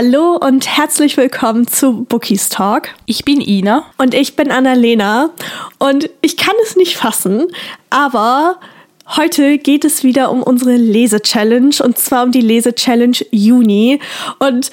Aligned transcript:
Hallo 0.00 0.36
und 0.36 0.68
herzlich 0.76 1.16
willkommen 1.16 1.66
zu 1.66 2.04
Bookies 2.04 2.48
Talk. 2.50 2.90
Ich 3.06 3.24
bin 3.24 3.40
Ina. 3.40 3.84
Und 3.96 4.14
ich 4.14 4.36
bin 4.36 4.52
Annalena. 4.52 5.30
Und 5.78 6.08
ich 6.20 6.36
kann 6.36 6.54
es 6.62 6.76
nicht 6.76 6.96
fassen, 6.96 7.48
aber 7.90 8.60
heute 9.16 9.58
geht 9.58 9.84
es 9.84 10.04
wieder 10.04 10.30
um 10.30 10.44
unsere 10.44 10.76
Lese-Challenge 10.76 11.74
und 11.82 11.98
zwar 11.98 12.22
um 12.22 12.30
die 12.30 12.42
Lese-Challenge 12.42 13.16
Juni. 13.32 13.98
Und 14.38 14.70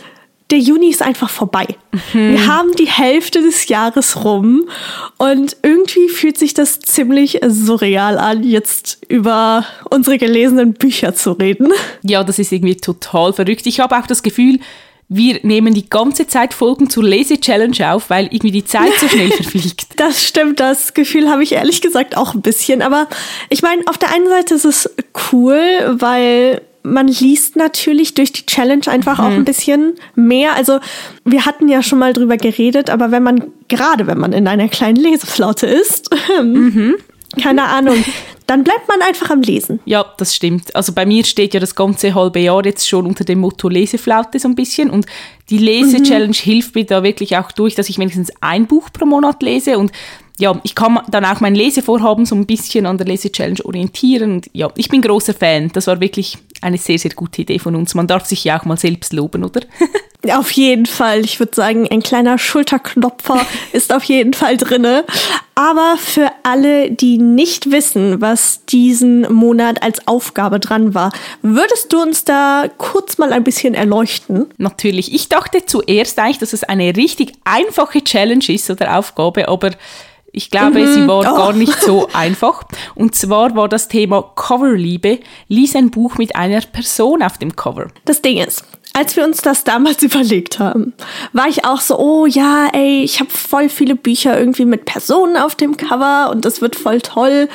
der 0.51 0.59
Juni 0.59 0.89
ist 0.89 1.01
einfach 1.01 1.31
vorbei. 1.31 1.65
Mhm. 2.13 2.33
Wir 2.33 2.46
haben 2.46 2.73
die 2.73 2.87
Hälfte 2.87 3.42
des 3.42 3.67
Jahres 3.67 4.23
rum 4.23 4.69
und 5.17 5.57
irgendwie 5.63 6.07
fühlt 6.07 6.37
sich 6.37 6.53
das 6.53 6.81
ziemlich 6.81 7.39
surreal 7.47 8.19
an, 8.19 8.44
jetzt 8.44 8.99
über 9.07 9.65
unsere 9.89 10.19
gelesenen 10.19 10.73
Bücher 10.73 11.15
zu 11.15 11.31
reden. 11.31 11.73
Ja, 12.03 12.23
das 12.23 12.37
ist 12.37 12.51
irgendwie 12.51 12.78
total 12.78 13.33
verrückt. 13.33 13.65
Ich 13.65 13.79
habe 13.79 13.97
auch 13.97 14.05
das 14.05 14.21
Gefühl, 14.21 14.60
wir 15.08 15.40
nehmen 15.44 15.74
die 15.74 15.87
ganze 15.87 16.27
Zeit 16.27 16.53
Folgen 16.53 16.90
zur 16.90 17.03
Lese-Challenge 17.03 17.91
auf, 17.91 18.09
weil 18.09 18.26
irgendwie 18.26 18.52
die 18.52 18.66
Zeit 18.66 18.91
so 19.00 19.08
schnell 19.08 19.31
verfliegt. 19.31 20.00
Das 20.00 20.23
stimmt, 20.23 20.59
das 20.59 20.94
Gefühl 20.94 21.30
habe 21.30 21.44
ich 21.44 21.52
ehrlich 21.52 21.81
gesagt 21.81 22.18
auch 22.18 22.34
ein 22.34 22.41
bisschen. 22.41 22.81
Aber 22.81 23.08
ich 23.50 23.62
meine, 23.62 23.84
auf 23.88 23.98
der 23.98 24.14
einen 24.14 24.28
Seite 24.28 24.55
ist 24.55 24.66
es 24.66 24.90
cool, 25.31 25.59
weil 26.00 26.62
man 26.86 27.08
liest 27.08 27.55
natürlich 27.55 28.14
durch 28.14 28.31
die 28.31 28.45
Challenge 28.45 28.88
einfach 28.88 29.18
mhm. 29.20 29.26
auch 29.26 29.31
ein 29.31 29.45
bisschen 29.45 29.94
mehr. 30.16 30.55
Also 30.55 30.80
wir 31.23 31.45
hatten 31.45 31.67
ja 31.67 31.81
schon 31.84 32.00
mal 32.00 32.14
drüber 32.14 32.38
geredet, 32.38 32.90
aber 32.90 33.12
wenn 33.12 33.23
man, 33.23 33.52
gerade 33.67 34.08
wenn 34.08 34.20
man 34.20 34.34
in 34.34 34.48
einer 34.48 34.70
kleinen 34.70 34.98
Leseflaute 34.98 35.66
ist, 35.67 36.09
mhm. 36.42 36.95
Keine 37.41 37.63
Ahnung, 37.67 38.03
dann 38.48 38.63
bleibt 38.63 38.88
man 38.88 39.02
einfach 39.02 39.30
am 39.30 39.41
Lesen. 39.41 39.80
Ja, 39.85 40.05
das 40.17 40.35
stimmt. 40.35 40.75
Also 40.75 40.94
bei 40.94 41.05
mir 41.05 41.23
steht 41.23 41.53
ja 41.53 41.59
das 41.59 41.75
ganze 41.75 42.13
halbe 42.13 42.39
Jahr 42.39 42.66
jetzt 42.66 42.88
schon 42.88 43.05
unter 43.05 43.23
dem 43.23 43.39
Motto 43.39 43.70
Leseflaute 43.70 44.39
so 44.39 44.48
ein 44.48 44.55
bisschen 44.55 44.89
und 44.89 45.05
die 45.49 45.58
Lese-Challenge 45.58 46.27
mhm. 46.27 46.34
hilft 46.34 46.75
mir 46.75 46.85
da 46.85 47.03
wirklich 47.03 47.38
auch 47.38 47.52
durch, 47.52 47.75
dass 47.75 47.89
ich 47.89 47.98
wenigstens 47.98 48.31
ein 48.41 48.67
Buch 48.67 48.89
pro 48.94 49.05
Monat 49.05 49.42
lese 49.42 49.77
und 49.77 49.92
ja, 50.38 50.59
ich 50.64 50.75
kann 50.75 51.00
dann 51.09 51.23
auch 51.23 51.39
mein 51.39 51.55
Lesevorhaben 51.55 52.25
so 52.25 52.36
ein 52.36 52.45
bisschen 52.45 52.86
an 52.86 52.97
der 52.97 53.08
Lese-Challenge 53.08 53.64
orientieren. 53.64 54.33
Und 54.33 54.49
ja, 54.52 54.70
ich 54.75 54.89
bin 54.89 55.02
großer 55.02 55.33
Fan. 55.33 55.70
Das 55.72 55.88
war 55.88 56.02
wirklich 56.02 56.38
eine 56.66 56.77
sehr, 56.77 56.99
sehr 56.99 57.11
gute 57.11 57.44
Idee 57.44 57.59
von 57.59 57.75
uns. 57.75 57.95
Man 57.95 58.08
darf 58.08 58.25
sich 58.25 58.44
ja 58.44 58.59
auch 58.59 58.66
mal 58.66 58.77
selbst 58.77 59.13
loben, 59.13 59.44
oder? 59.44 59.61
auf 60.33 60.52
jeden 60.52 60.85
Fall. 60.85 61.23
Ich 61.23 61.39
würde 61.39 61.53
sagen, 61.55 61.88
ein 61.89 62.02
kleiner 62.02 62.38
Schulterknopfer 62.38 63.45
ist 63.71 63.94
auf 63.94 64.03
jeden 64.05 64.33
Fall 64.33 64.58
drinne. 64.58 65.05
Aber 65.53 65.95
für 65.97 66.30
alle, 66.43 66.91
die 66.91 67.17
nicht 67.17 67.71
wissen, 67.71 68.19
was 68.19 68.66
diesen 68.66 69.31
Monat 69.31 69.83
als 69.83 70.05
Aufgabe 70.08 70.59
dran 70.59 70.93
war, 70.93 71.13
würdest 71.41 71.93
du 71.93 72.02
uns 72.02 72.25
da 72.25 72.66
kurz 72.77 73.17
mal 73.17 73.31
ein 73.31 73.43
bisschen 73.43 73.73
erleuchten? 73.73 74.47
Natürlich. 74.58 75.13
Ich 75.13 75.30
dachte 75.30 75.66
zuerst 75.66 76.19
eigentlich, 76.19 76.39
dass 76.39 76.53
es 76.53 76.63
eine 76.63 76.95
richtig 76.95 77.33
einfache 77.45 78.03
Challenge 78.03 78.45
ist 78.49 78.69
oder 78.69 78.97
Aufgabe, 78.97 79.47
aber 79.47 79.71
ich 80.36 80.52
glaube, 80.52 80.80
mhm. 80.80 80.94
sie 80.94 81.08
war 81.08 81.19
oh. 81.19 81.38
gar 81.38 81.53
nicht 81.53 81.81
so 81.81 82.09
einfach. 82.14 82.64
Und 82.94 83.16
zwar 83.16 83.55
war 83.55 83.69
das 83.69 83.88
Thema 83.88 84.22
Coverliebe. 84.22 85.19
Lies 85.47 85.75
ein 85.75 85.92
Buch 85.92 86.17
mit 86.17 86.36
einer 86.36 86.59
Person 86.61 87.23
auf 87.23 87.38
dem 87.38 87.55
Cover. 87.55 87.88
Das 88.03 88.22
Ding 88.22 88.38
ist, 88.38 88.66
als 88.92 89.16
wir 89.16 89.23
uns 89.23 89.42
das 89.42 89.64
damals 89.64 90.02
überlegt 90.03 90.59
haben, 90.59 90.94
war 91.31 91.47
ich 91.47 91.64
auch 91.64 91.80
so, 91.80 91.97
oh 91.97 92.25
ja, 92.25 92.67
ey, 92.73 93.03
ich 93.03 93.19
habe 93.19 93.30
voll 93.30 93.69
viele 93.69 93.95
Bücher 93.95 94.38
irgendwie 94.38 94.66
mit 94.66 94.86
Personen 94.86 95.38
auf 95.38 95.55
dem 95.55 95.77
Cover 95.77 96.30
und 96.31 96.44
das 96.44 96.61
wird 96.61 96.75
voll 96.75 96.99
toll. 97.02 97.47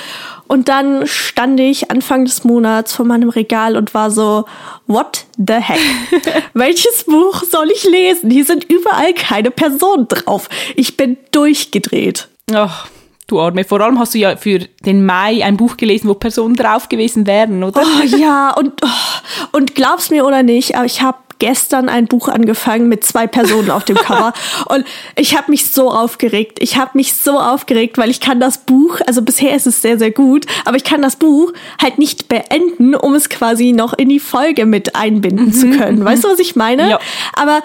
Und 0.48 0.68
dann 0.68 1.06
stand 1.06 1.60
ich 1.60 1.90
Anfang 1.90 2.24
des 2.24 2.44
Monats 2.44 2.94
vor 2.94 3.04
meinem 3.04 3.28
Regal 3.28 3.76
und 3.76 3.94
war 3.94 4.10
so, 4.10 4.46
what 4.86 5.26
the 5.36 5.54
heck? 5.54 5.78
Welches 6.54 7.04
Buch 7.04 7.44
soll 7.44 7.70
ich 7.70 7.84
lesen? 7.84 8.30
Hier 8.30 8.44
sind 8.44 8.64
überall 8.64 9.14
keine 9.14 9.50
Personen 9.50 10.08
drauf. 10.08 10.48
Ich 10.76 10.96
bin 10.96 11.18
durchgedreht. 11.30 12.28
Ach, 12.54 12.86
du 13.26 13.40
Arme. 13.40 13.64
Vor 13.64 13.80
allem 13.80 13.98
hast 13.98 14.14
du 14.14 14.18
ja 14.18 14.36
für 14.36 14.60
den 14.84 15.04
Mai 15.04 15.44
ein 15.44 15.56
Buch 15.56 15.76
gelesen, 15.76 16.08
wo 16.08 16.14
Personen 16.14 16.56
drauf 16.56 16.88
gewesen 16.88 17.26
wären, 17.26 17.62
oder? 17.62 17.82
Oh 17.82 18.16
ja, 18.16 18.52
und, 18.52 18.82
oh, 18.82 19.56
und 19.56 19.74
glaub's 19.74 20.10
mir 20.10 20.24
oder 20.24 20.42
nicht, 20.42 20.76
aber 20.76 20.86
ich 20.86 21.02
habe 21.02 21.18
gestern 21.38 21.88
ein 21.88 22.06
Buch 22.06 22.28
angefangen 22.28 22.88
mit 22.88 23.02
zwei 23.02 23.26
Personen 23.26 23.70
auf 23.70 23.84
dem 23.84 23.96
Cover 23.96 24.32
und 24.68 24.84
ich 25.16 25.36
habe 25.36 25.50
mich 25.50 25.70
so 25.70 25.90
aufgeregt. 25.90 26.58
Ich 26.60 26.76
habe 26.76 26.90
mich 26.94 27.14
so 27.14 27.40
aufgeregt, 27.40 27.98
weil 27.98 28.10
ich 28.10 28.20
kann 28.20 28.38
das 28.38 28.58
Buch, 28.58 29.00
also 29.06 29.22
bisher 29.22 29.54
ist 29.56 29.66
es 29.66 29.82
sehr 29.82 29.98
sehr 29.98 30.10
gut, 30.12 30.46
aber 30.64 30.76
ich 30.76 30.84
kann 30.84 31.02
das 31.02 31.16
Buch 31.16 31.52
halt 31.82 31.98
nicht 31.98 32.28
beenden, 32.28 32.94
um 32.94 33.14
es 33.14 33.28
quasi 33.28 33.72
noch 33.72 33.94
in 33.94 34.10
die 34.10 34.20
Folge 34.20 34.66
mit 34.66 34.94
einbinden 34.94 35.46
mhm, 35.46 35.52
zu 35.52 35.70
können. 35.70 36.04
Weißt 36.04 36.24
du, 36.24 36.28
was 36.28 36.38
ich 36.38 36.54
meine? 36.56 36.90
Ja. 36.90 37.00
Aber 37.32 37.62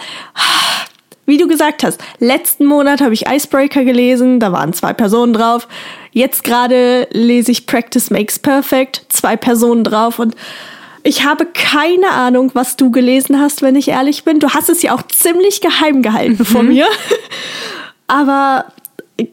wie 1.25 1.37
du 1.37 1.47
gesagt 1.47 1.83
hast, 1.83 2.01
letzten 2.19 2.65
Monat 2.65 3.01
habe 3.01 3.13
ich 3.13 3.27
Icebreaker 3.27 3.83
gelesen, 3.83 4.39
da 4.39 4.51
waren 4.51 4.73
zwei 4.73 4.93
Personen 4.93 5.33
drauf. 5.33 5.67
Jetzt 6.11 6.43
gerade 6.43 7.07
lese 7.11 7.51
ich 7.51 7.65
Practice 7.65 8.09
Makes 8.09 8.39
Perfect, 8.39 9.05
zwei 9.09 9.35
Personen 9.35 9.83
drauf 9.83 10.19
und 10.19 10.35
ich 11.03 11.23
habe 11.23 11.45
keine 11.45 12.09
Ahnung, 12.09 12.49
was 12.55 12.77
du 12.77 12.89
gelesen 12.89 13.39
hast, 13.39 13.61
wenn 13.61 13.75
ich 13.75 13.89
ehrlich 13.89 14.23
bin. 14.23 14.39
Du 14.39 14.49
hast 14.49 14.69
es 14.69 14.81
ja 14.81 14.95
auch 14.95 15.03
ziemlich 15.03 15.61
geheim 15.61 16.01
gehalten 16.01 16.37
mhm. 16.39 16.45
von 16.45 16.67
mir. 16.67 16.87
Aber 18.07 18.65
äh, 19.17 19.25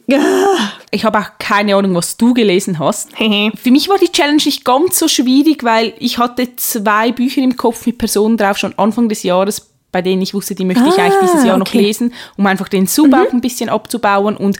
ich 0.91 1.03
habe 1.03 1.19
auch 1.19 1.31
keine 1.39 1.75
Ahnung, 1.75 1.95
was 1.95 2.15
du 2.17 2.35
gelesen 2.35 2.77
hast. 2.77 3.17
Für 3.55 3.71
mich 3.71 3.89
war 3.89 3.97
die 3.97 4.11
Challenge 4.11 4.41
nicht 4.45 4.63
ganz 4.63 4.99
so 4.99 5.07
schwierig, 5.07 5.63
weil 5.63 5.93
ich 5.97 6.19
hatte 6.19 6.55
zwei 6.55 7.11
Bücher 7.11 7.41
im 7.41 7.57
Kopf 7.57 7.87
mit 7.87 7.97
Personen 7.97 8.37
drauf, 8.37 8.57
schon 8.57 8.77
Anfang 8.77 9.09
des 9.09 9.23
Jahres 9.23 9.72
bei 9.93 10.01
denen 10.01 10.21
ich 10.21 10.33
wusste, 10.33 10.55
die 10.55 10.65
möchte 10.65 10.83
ich 10.89 10.97
eigentlich 10.97 11.21
dieses 11.21 11.45
Jahr 11.45 11.55
ah, 11.55 11.61
okay. 11.61 11.77
noch 11.77 11.83
lesen, 11.85 12.13
um 12.35 12.45
einfach 12.45 12.67
den 12.67 12.87
Sub 12.87 13.07
mhm. 13.07 13.13
auch 13.13 13.31
ein 13.31 13.39
bisschen 13.39 13.69
abzubauen. 13.69 14.35
Und 14.35 14.57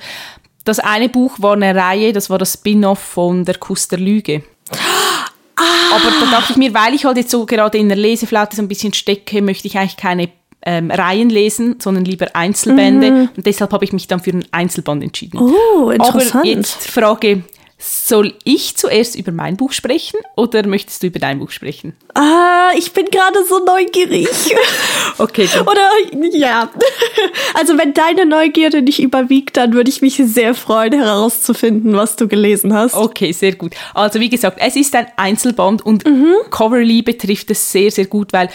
das 0.63 0.79
eine 0.79 1.09
Buch 1.09 1.33
war 1.39 1.53
eine 1.53 1.75
Reihe, 1.75 2.13
das 2.13 2.29
war 2.29 2.37
das 2.37 2.53
Spin-off 2.53 2.99
von 2.99 3.43
Der 3.43 3.57
Kuss 3.57 3.89
der 3.89 3.99
Lüge. 3.99 4.43
Ah. 4.71 5.95
Aber 5.95 6.11
da 6.21 6.31
dachte 6.31 6.53
ich 6.53 6.57
mir, 6.57 6.73
weil 6.73 6.93
ich 6.93 7.03
halt 7.03 7.17
jetzt 7.17 7.31
so 7.31 7.45
gerade 7.45 7.77
in 7.77 7.89
der 7.89 7.97
Leseflaute 7.97 8.55
so 8.55 8.61
ein 8.61 8.67
bisschen 8.67 8.93
stecke, 8.93 9.41
möchte 9.41 9.67
ich 9.67 9.77
eigentlich 9.77 9.97
keine 9.97 10.29
ähm, 10.65 10.91
Reihen 10.91 11.29
lesen, 11.29 11.75
sondern 11.79 12.05
lieber 12.05 12.35
Einzelbände. 12.35 13.11
Mhm. 13.11 13.29
Und 13.35 13.45
deshalb 13.45 13.73
habe 13.73 13.83
ich 13.83 13.91
mich 13.91 14.07
dann 14.07 14.19
für 14.19 14.31
einen 14.31 14.45
Einzelband 14.51 15.03
entschieden. 15.03 15.39
Oh, 15.39 15.89
interessant. 15.89 16.35
Aber 16.35 16.45
jetzt 16.45 16.89
Frage, 16.89 17.43
soll 17.83 18.33
ich 18.45 18.77
zuerst 18.77 19.15
über 19.15 19.31
mein 19.31 19.57
Buch 19.57 19.73
sprechen 19.73 20.17
oder 20.37 20.65
möchtest 20.65 21.03
du 21.03 21.07
über 21.07 21.19
dein 21.19 21.39
Buch 21.39 21.51
sprechen? 21.51 21.93
Ah, 22.13 22.71
ich 22.77 22.93
bin 22.93 23.05
gerade 23.07 23.43
so 23.47 23.59
neugierig. 23.59 24.29
okay. 25.17 25.49
Dann. 25.53 25.67
Oder 25.67 25.89
ja. 26.31 26.69
Also 27.53 27.77
wenn 27.77 27.93
deine 27.93 28.25
Neugierde 28.25 28.81
nicht 28.81 29.01
überwiegt, 29.01 29.57
dann 29.57 29.73
würde 29.73 29.89
ich 29.89 30.01
mich 30.01 30.15
sehr 30.15 30.53
freuen, 30.55 30.93
herauszufinden, 30.93 31.95
was 31.95 32.15
du 32.15 32.27
gelesen 32.27 32.73
hast. 32.73 32.95
Okay, 32.95 33.31
sehr 33.31 33.55
gut. 33.55 33.73
Also 33.93 34.19
wie 34.19 34.29
gesagt, 34.29 34.59
es 34.61 34.75
ist 34.75 34.95
ein 34.95 35.07
Einzelband 35.17 35.85
und 35.85 36.05
mhm. 36.05 36.35
Coverliebe 36.49 37.17
trifft 37.17 37.51
es 37.51 37.71
sehr, 37.71 37.91
sehr 37.91 38.05
gut, 38.05 38.31
weil 38.31 38.49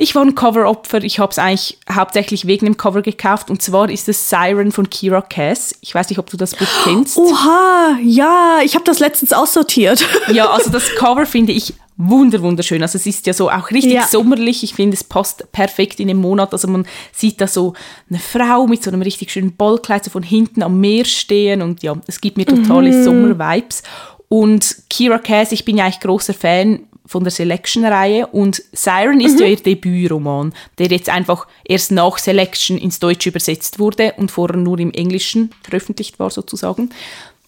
ich 0.00 0.14
war 0.14 0.22
ein 0.22 0.36
Coveropfer. 0.36 1.02
Ich 1.02 1.18
habe 1.18 1.32
es 1.32 1.38
eigentlich 1.38 1.76
hauptsächlich 1.92 2.46
wegen 2.46 2.66
dem 2.66 2.76
Cover 2.76 3.02
gekauft. 3.02 3.50
Und 3.50 3.60
zwar 3.60 3.90
ist 3.90 4.08
es 4.08 4.30
Siren 4.30 4.70
von 4.70 4.88
Kira 4.88 5.20
Cass. 5.20 5.74
Ich 5.80 5.92
weiß 5.92 6.08
nicht, 6.08 6.20
ob 6.20 6.30
du 6.30 6.36
das 6.36 6.54
Buch 6.54 6.68
kennst. 6.84 7.18
Oha, 7.18 7.98
ja, 8.00 8.60
ich 8.64 8.76
habe 8.76 8.84
das 8.84 9.00
letztens 9.00 9.32
aussortiert. 9.32 10.06
Ja, 10.32 10.50
also 10.50 10.70
das 10.70 10.94
Cover 10.94 11.24
finde 11.26 11.52
ich 11.52 11.72
wunder 11.96 12.42
wunderschön. 12.42 12.82
Also 12.82 12.96
es 12.96 13.06
ist 13.06 13.26
ja 13.26 13.32
so 13.32 13.50
auch 13.50 13.70
richtig 13.70 13.94
ja. 13.94 14.06
sommerlich. 14.06 14.62
Ich 14.62 14.74
finde, 14.74 14.94
es 14.94 15.02
passt 15.02 15.50
perfekt 15.52 16.00
in 16.00 16.08
den 16.08 16.18
Monat. 16.18 16.52
Also 16.52 16.68
man 16.68 16.86
sieht 17.12 17.40
da 17.40 17.46
so 17.46 17.72
eine 18.08 18.20
Frau 18.20 18.66
mit 18.66 18.84
so 18.84 18.90
einem 18.90 19.02
richtig 19.02 19.32
schönen 19.32 19.56
Ballkleid 19.56 20.04
so 20.04 20.10
von 20.10 20.22
hinten 20.22 20.62
am 20.62 20.80
Meer 20.80 21.06
stehen 21.06 21.62
und 21.62 21.82
ja, 21.82 21.96
es 22.06 22.20
gibt 22.20 22.36
mir 22.36 22.44
totale 22.44 22.92
mhm. 22.92 23.04
Sommer-Vibes. 23.04 23.82
Und 24.28 24.76
Kira 24.90 25.18
Cass, 25.18 25.52
ich 25.52 25.64
bin 25.64 25.78
ja 25.78 25.84
eigentlich 25.84 26.00
großer 26.00 26.34
Fan 26.34 26.80
von 27.08 27.24
der 27.24 27.32
Selection-Reihe 27.32 28.28
und 28.28 28.62
Siren 28.72 29.20
ist 29.20 29.36
mhm. 29.36 29.40
ja 29.40 29.46
ihr 29.48 29.56
Debütroman, 29.56 30.52
der 30.78 30.88
jetzt 30.88 31.08
einfach 31.08 31.48
erst 31.64 31.90
nach 31.90 32.18
Selection 32.18 32.78
ins 32.78 33.00
Deutsche 33.00 33.30
übersetzt 33.30 33.78
wurde 33.78 34.12
und 34.18 34.30
vorher 34.30 34.58
nur 34.58 34.78
im 34.78 34.92
Englischen 34.92 35.50
veröffentlicht 35.62 36.18
war 36.20 36.30
sozusagen. 36.30 36.90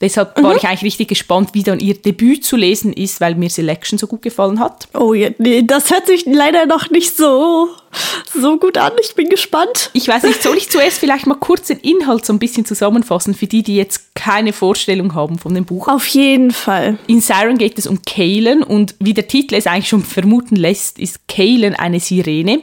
Deshalb 0.00 0.38
mhm. 0.38 0.42
war 0.44 0.56
ich 0.56 0.64
eigentlich 0.64 0.84
richtig 0.84 1.08
gespannt, 1.08 1.50
wie 1.52 1.62
dann 1.62 1.78
ihr 1.78 1.94
Debüt 1.94 2.44
zu 2.44 2.56
lesen 2.56 2.92
ist, 2.92 3.20
weil 3.20 3.34
mir 3.34 3.50
Selection 3.50 3.98
so 3.98 4.06
gut 4.06 4.22
gefallen 4.22 4.58
hat. 4.58 4.88
Oh 4.94 5.12
ja, 5.12 5.28
nee, 5.38 5.62
das 5.62 5.90
hört 5.90 6.06
sich 6.06 6.24
leider 6.24 6.64
noch 6.64 6.90
nicht 6.90 7.14
so, 7.14 7.68
so 8.32 8.58
gut 8.58 8.78
an. 8.78 8.92
Ich 9.02 9.14
bin 9.14 9.28
gespannt. 9.28 9.90
Ich 9.92 10.06
weiß 10.08 10.22
nicht, 10.24 10.42
soll 10.42 10.56
ich 10.56 10.70
zuerst 10.70 10.98
vielleicht 10.98 11.26
mal 11.26 11.34
kurz 11.34 11.68
den 11.68 11.78
Inhalt 11.78 12.24
so 12.24 12.32
ein 12.32 12.38
bisschen 12.38 12.64
zusammenfassen 12.64 13.34
für 13.34 13.46
die, 13.46 13.62
die 13.62 13.76
jetzt 13.76 14.14
keine 14.14 14.52
Vorstellung 14.52 15.14
haben 15.14 15.38
von 15.38 15.54
dem 15.54 15.64
Buch? 15.64 15.88
Auf 15.88 16.06
jeden 16.08 16.50
Fall. 16.50 16.98
In 17.06 17.20
Siren 17.20 17.58
geht 17.58 17.78
es 17.78 17.86
um 17.86 18.00
Kalen 18.02 18.62
und 18.62 18.94
wie 18.98 19.14
der 19.14 19.28
Titel 19.28 19.54
es 19.54 19.66
eigentlich 19.66 19.88
schon 19.88 20.04
vermuten 20.04 20.56
lässt, 20.56 20.98
ist 20.98 21.26
Kalen 21.28 21.74
eine 21.74 22.00
Sirene. 22.00 22.62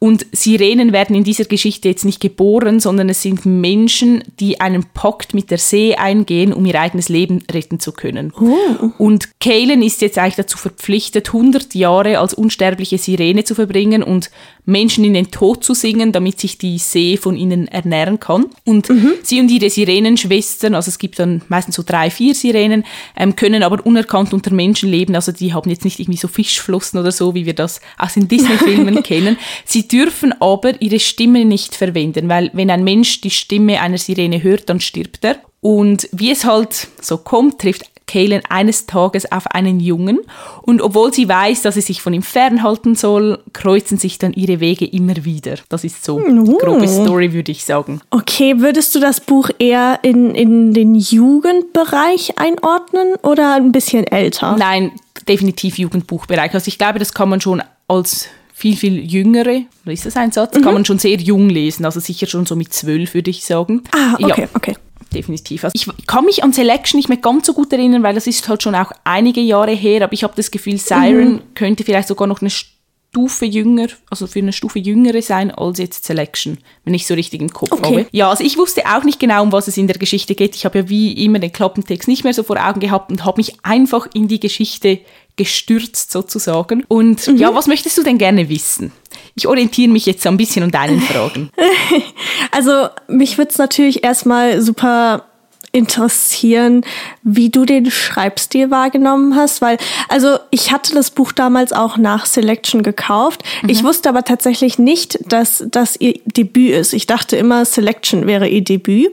Und 0.00 0.26
Sirenen 0.30 0.92
werden 0.92 1.16
in 1.16 1.24
dieser 1.24 1.44
Geschichte 1.44 1.88
jetzt 1.88 2.04
nicht 2.04 2.20
geboren, 2.20 2.78
sondern 2.78 3.08
es 3.08 3.22
sind 3.22 3.44
Menschen, 3.44 4.22
die 4.38 4.60
einen 4.60 4.84
Pakt 4.84 5.34
mit 5.34 5.50
der 5.50 5.58
See 5.58 5.96
eingehen, 5.96 6.52
um 6.52 6.64
ihr 6.66 6.80
eigenes 6.80 7.08
Leben 7.08 7.42
retten 7.50 7.80
zu 7.80 7.90
können. 7.90 8.32
Oh. 8.40 8.90
Und 8.98 9.40
Kalen 9.40 9.82
ist 9.82 10.00
jetzt 10.00 10.18
eigentlich 10.18 10.36
dazu 10.36 10.56
verpflichtet, 10.56 11.28
100 11.28 11.74
Jahre 11.74 12.20
als 12.20 12.32
unsterbliche 12.32 12.98
Sirene 12.98 13.42
zu 13.42 13.56
verbringen 13.56 14.04
und 14.04 14.30
Menschen 14.68 15.02
in 15.04 15.14
den 15.14 15.30
Tod 15.30 15.64
zu 15.64 15.72
singen, 15.72 16.12
damit 16.12 16.38
sich 16.38 16.58
die 16.58 16.78
See 16.78 17.16
von 17.16 17.36
ihnen 17.36 17.68
ernähren 17.68 18.20
kann. 18.20 18.46
Und 18.64 18.90
mhm. 18.90 19.14
sie 19.22 19.40
und 19.40 19.50
ihre 19.50 19.70
Sirenenschwestern, 19.70 20.74
also 20.74 20.90
es 20.90 20.98
gibt 20.98 21.18
dann 21.18 21.42
meistens 21.48 21.76
so 21.76 21.82
drei, 21.84 22.10
vier 22.10 22.34
Sirenen, 22.34 22.84
ähm, 23.16 23.34
können 23.34 23.62
aber 23.62 23.84
unerkannt 23.84 24.34
unter 24.34 24.52
Menschen 24.52 24.90
leben. 24.90 25.14
Also 25.14 25.32
die 25.32 25.54
haben 25.54 25.70
jetzt 25.70 25.84
nicht 25.84 25.98
irgendwie 25.98 26.18
so 26.18 26.28
Fischflossen 26.28 26.98
oder 26.98 27.12
so, 27.12 27.34
wie 27.34 27.46
wir 27.46 27.54
das 27.54 27.80
aus 27.96 28.14
den 28.14 28.28
Disney-Filmen 28.28 29.02
kennen. 29.02 29.38
Sie 29.64 29.88
dürfen 29.88 30.34
aber 30.40 30.80
ihre 30.82 31.00
Stimme 31.00 31.46
nicht 31.46 31.74
verwenden, 31.74 32.28
weil 32.28 32.50
wenn 32.52 32.70
ein 32.70 32.84
Mensch 32.84 33.22
die 33.22 33.30
Stimme 33.30 33.80
einer 33.80 33.98
Sirene 33.98 34.42
hört, 34.42 34.68
dann 34.68 34.80
stirbt 34.80 35.24
er. 35.24 35.40
Und 35.60 36.08
wie 36.12 36.30
es 36.30 36.44
halt 36.44 36.88
so 37.00 37.16
kommt, 37.16 37.58
trifft 37.60 37.86
Kalen 38.08 38.42
eines 38.48 38.86
Tages 38.86 39.30
auf 39.30 39.46
einen 39.48 39.78
Jungen 39.78 40.18
und 40.62 40.82
obwohl 40.82 41.14
sie 41.14 41.28
weiß, 41.28 41.62
dass 41.62 41.74
sie 41.74 41.80
sich 41.80 42.02
von 42.02 42.12
ihm 42.12 42.22
fernhalten 42.22 42.96
soll, 42.96 43.38
kreuzen 43.52 43.98
sich 43.98 44.18
dann 44.18 44.32
ihre 44.32 44.58
Wege 44.58 44.86
immer 44.86 45.24
wieder. 45.24 45.54
Das 45.68 45.84
ist 45.84 46.04
so 46.04 46.18
uh. 46.18 46.58
grobe 46.58 46.88
Story, 46.88 47.32
würde 47.32 47.52
ich 47.52 47.64
sagen. 47.64 48.00
Okay, 48.10 48.58
würdest 48.58 48.94
du 48.94 49.00
das 49.00 49.20
Buch 49.20 49.50
eher 49.60 50.00
in, 50.02 50.34
in 50.34 50.74
den 50.74 50.96
Jugendbereich 50.96 52.38
einordnen 52.38 53.14
oder 53.22 53.54
ein 53.54 53.70
bisschen 53.70 54.04
älter? 54.06 54.56
Nein, 54.58 54.90
definitiv 55.28 55.78
Jugendbuchbereich. 55.78 56.52
Also 56.54 56.68
ich 56.68 56.78
glaube, 56.78 56.98
das 56.98 57.12
kann 57.14 57.28
man 57.28 57.40
schon 57.40 57.62
als 57.86 58.28
viel, 58.52 58.76
viel 58.76 58.98
jüngere, 58.98 59.62
ist 59.84 60.04
das 60.04 60.16
ein 60.16 60.32
Satz, 60.32 60.56
mhm. 60.56 60.62
kann 60.62 60.74
man 60.74 60.84
schon 60.84 60.98
sehr 60.98 61.16
jung 61.18 61.48
lesen, 61.48 61.84
also 61.84 62.00
sicher 62.00 62.26
schon 62.26 62.44
so 62.44 62.56
mit 62.56 62.72
zwölf, 62.72 63.14
würde 63.14 63.30
ich 63.30 63.44
sagen. 63.44 63.84
Ah, 63.92 64.14
okay, 64.14 64.42
ja. 64.42 64.48
okay 64.54 64.74
definitiv. 65.12 65.64
Also 65.64 65.72
ich 65.74 66.06
kann 66.06 66.24
mich 66.24 66.44
an 66.44 66.52
Selection 66.52 66.98
nicht 66.98 67.08
mehr 67.08 67.18
ganz 67.18 67.46
so 67.46 67.54
gut 67.54 67.72
erinnern, 67.72 68.02
weil 68.02 68.14
das 68.14 68.26
ist 68.26 68.48
halt 68.48 68.62
schon 68.62 68.74
auch 68.74 68.92
einige 69.04 69.40
Jahre 69.40 69.72
her, 69.72 70.02
aber 70.02 70.12
ich 70.12 70.24
habe 70.24 70.34
das 70.36 70.50
Gefühl, 70.50 70.78
Siren 70.78 71.32
mhm. 71.32 71.42
könnte 71.54 71.84
vielleicht 71.84 72.08
sogar 72.08 72.26
noch 72.26 72.40
eine 72.40 72.50
Stufe 72.50 73.46
jünger, 73.46 73.88
also 74.10 74.26
für 74.26 74.40
eine 74.40 74.52
Stufe 74.52 74.78
jüngere 74.78 75.22
sein 75.22 75.50
als 75.50 75.78
jetzt 75.78 76.04
Selection, 76.04 76.58
wenn 76.84 76.94
ich 76.94 77.06
so 77.06 77.14
richtig 77.14 77.40
im 77.40 77.50
Kopf 77.50 77.72
okay. 77.72 77.84
habe. 77.84 78.06
Ja, 78.12 78.28
also 78.28 78.44
ich 78.44 78.58
wusste 78.58 78.82
auch 78.86 79.02
nicht 79.02 79.18
genau, 79.18 79.42
um 79.42 79.50
was 79.50 79.66
es 79.66 79.78
in 79.78 79.86
der 79.86 79.96
Geschichte 79.96 80.34
geht. 80.34 80.54
Ich 80.54 80.64
habe 80.64 80.80
ja 80.80 80.88
wie 80.88 81.24
immer 81.24 81.38
den 81.38 81.52
Klappentext 81.52 82.06
nicht 82.06 82.24
mehr 82.24 82.34
so 82.34 82.42
vor 82.42 82.58
Augen 82.58 82.80
gehabt 82.80 83.10
und 83.10 83.24
habe 83.24 83.38
mich 83.38 83.54
einfach 83.62 84.06
in 84.12 84.28
die 84.28 84.40
Geschichte 84.40 85.00
gestürzt 85.36 86.12
sozusagen. 86.12 86.84
Und 86.86 87.26
mhm. 87.26 87.38
ja, 87.38 87.54
was 87.54 87.66
möchtest 87.66 87.96
du 87.96 88.02
denn 88.02 88.18
gerne 88.18 88.50
wissen? 88.50 88.92
Ich 89.34 89.46
orientiere 89.46 89.90
mich 89.90 90.06
jetzt 90.06 90.22
so 90.22 90.28
ein 90.28 90.36
bisschen 90.36 90.62
an 90.62 90.70
deinen 90.70 91.00
Fragen. 91.00 91.50
Also 92.50 92.88
mich 93.08 93.36
würde 93.36 93.50
es 93.50 93.58
natürlich 93.58 94.02
erstmal 94.02 94.60
super 94.62 95.26
interessieren, 95.72 96.84
wie 97.22 97.50
du 97.50 97.64
den 97.64 97.90
Schreibstil 97.90 98.70
wahrgenommen 98.70 99.36
hast, 99.36 99.60
weil 99.60 99.76
also 100.08 100.38
ich 100.50 100.72
hatte 100.72 100.94
das 100.94 101.10
Buch 101.10 101.32
damals 101.32 101.72
auch 101.72 101.96
nach 101.96 102.26
Selection 102.26 102.82
gekauft. 102.82 103.42
Mhm. 103.62 103.68
Ich 103.68 103.84
wusste 103.84 104.08
aber 104.08 104.24
tatsächlich 104.24 104.78
nicht, 104.78 105.18
dass 105.30 105.64
das 105.70 105.96
ihr 106.00 106.20
Debüt 106.24 106.72
ist. 106.72 106.92
Ich 106.92 107.06
dachte 107.06 107.36
immer, 107.36 107.64
Selection 107.64 108.26
wäre 108.26 108.48
ihr 108.48 108.62
Debüt. 108.62 109.12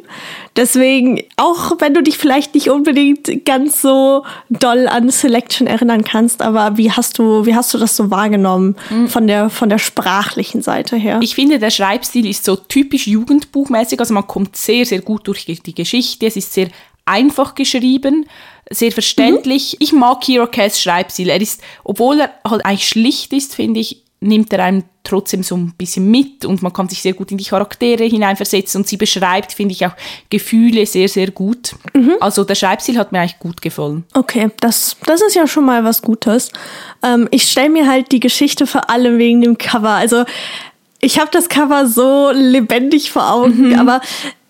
Deswegen, 0.56 1.22
auch 1.36 1.74
wenn 1.80 1.94
du 1.94 2.02
dich 2.02 2.18
vielleicht 2.18 2.56
nicht 2.56 2.70
unbedingt 2.70 3.46
ganz 3.46 3.82
so 3.82 4.24
doll 4.50 4.88
an 4.88 5.10
Selection 5.10 5.68
erinnern 5.68 6.06
kannst, 6.06 6.42
aber 6.42 6.78
wie 6.78 6.92
hast 6.92 7.20
du, 7.20 7.46
wie 7.46 7.56
hast 7.56 7.74
du 7.74 7.78
das 7.78 7.98
so 7.98 8.10
wahrgenommen 8.10 8.78
mhm. 8.90 9.10
von 9.10 9.28
der, 9.28 9.50
von 9.50 9.68
der 9.68 9.80
sprachlichen 9.80 10.62
Seite 10.62 10.96
her? 10.96 11.20
Ich 11.22 11.36
finde, 11.36 11.60
der 11.60 11.72
Schreibstil 11.72 12.26
ist 12.26 12.46
so 12.46 12.56
typisch 12.56 13.06
jugendbuchmäßig. 13.06 14.00
Also 14.00 14.14
man 14.14 14.26
kommt 14.28 14.56
sehr, 14.56 14.86
sehr 14.86 15.02
gut 15.02 15.28
durch 15.28 15.46
die 15.46 15.76
Geschichte. 15.76 16.26
Es 16.26 16.38
ist 16.38 16.54
sehr 16.56 16.70
einfach 17.06 17.56
geschrieben, 17.56 18.26
sehr 18.70 18.92
verständlich. 18.92 19.74
Mhm. 19.74 19.78
Ich 19.80 19.94
mag 19.94 20.28
Hero 20.28 20.48
Cass 20.48 20.82
Schreibstil. 20.82 21.30
Er 21.30 21.40
ist, 21.40 21.62
obwohl 21.84 22.22
er 22.22 22.32
halt 22.50 22.66
eigentlich 22.66 22.88
schlicht 22.88 23.32
ist, 23.32 23.56
finde 23.56 23.80
ich, 23.80 24.02
nimmt 24.22 24.52
er 24.54 24.64
einem 24.64 24.84
trotzdem 25.04 25.44
so 25.44 25.56
ein 25.56 25.74
bisschen 25.78 26.10
mit 26.10 26.46
und 26.46 26.64
man 26.64 26.74
kann 26.74 26.90
sich 26.90 27.02
sehr 27.02 27.14
gut 27.14 27.32
in 27.32 27.38
die 27.38 27.44
Charaktere 27.44 28.06
hineinversetzen 28.06 28.82
und 28.82 28.88
sie 28.88 28.98
beschreibt, 28.98 29.54
finde 29.54 29.74
ich, 29.74 29.86
auch 29.86 29.92
Gefühle 30.32 30.86
sehr, 30.88 31.08
sehr 31.08 31.30
gut. 31.30 31.76
Mhm. 31.94 32.16
Also 32.20 32.44
der 32.44 32.56
Schreibstil 32.56 32.98
hat 32.98 33.12
mir 33.12 33.20
eigentlich 33.20 33.38
gut 33.38 33.62
gefallen. 33.62 34.04
Okay, 34.16 34.50
das, 34.62 34.98
das 35.06 35.22
ist 35.22 35.36
ja 35.36 35.46
schon 35.46 35.66
mal 35.66 35.84
was 35.84 36.02
Gutes. 36.02 36.52
Ähm, 37.04 37.28
ich 37.30 37.44
stelle 37.44 37.70
mir 37.70 37.88
halt 37.88 38.12
die 38.12 38.20
Geschichte 38.20 38.66
vor 38.66 38.90
allem 38.90 39.20
wegen 39.20 39.42
dem 39.42 39.60
Cover. 39.60 39.92
Also 39.92 40.26
ich 41.02 41.20
habe 41.20 41.30
das 41.32 41.50
Cover 41.50 41.86
so 41.86 42.32
lebendig 42.34 43.12
vor 43.12 43.32
Augen, 43.32 43.70
mhm. 43.70 43.80
aber 43.80 44.02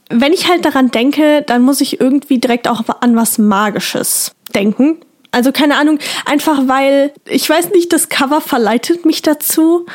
wenn 0.09 0.33
ich 0.33 0.49
halt 0.49 0.65
daran 0.65 0.91
denke, 0.91 1.41
dann 1.41 1.61
muss 1.61 1.81
ich 1.81 1.99
irgendwie 1.99 2.39
direkt 2.39 2.67
auch 2.67 2.83
an 3.01 3.15
was 3.15 3.37
Magisches 3.37 4.31
denken. 4.53 4.97
Also 5.31 5.51
keine 5.51 5.77
Ahnung, 5.77 5.99
einfach 6.25 6.67
weil, 6.67 7.11
ich 7.25 7.49
weiß 7.49 7.71
nicht, 7.71 7.91
das 7.91 8.09
Cover 8.09 8.39
verleitet 8.39 9.05
mich 9.05 9.21
dazu. 9.21 9.85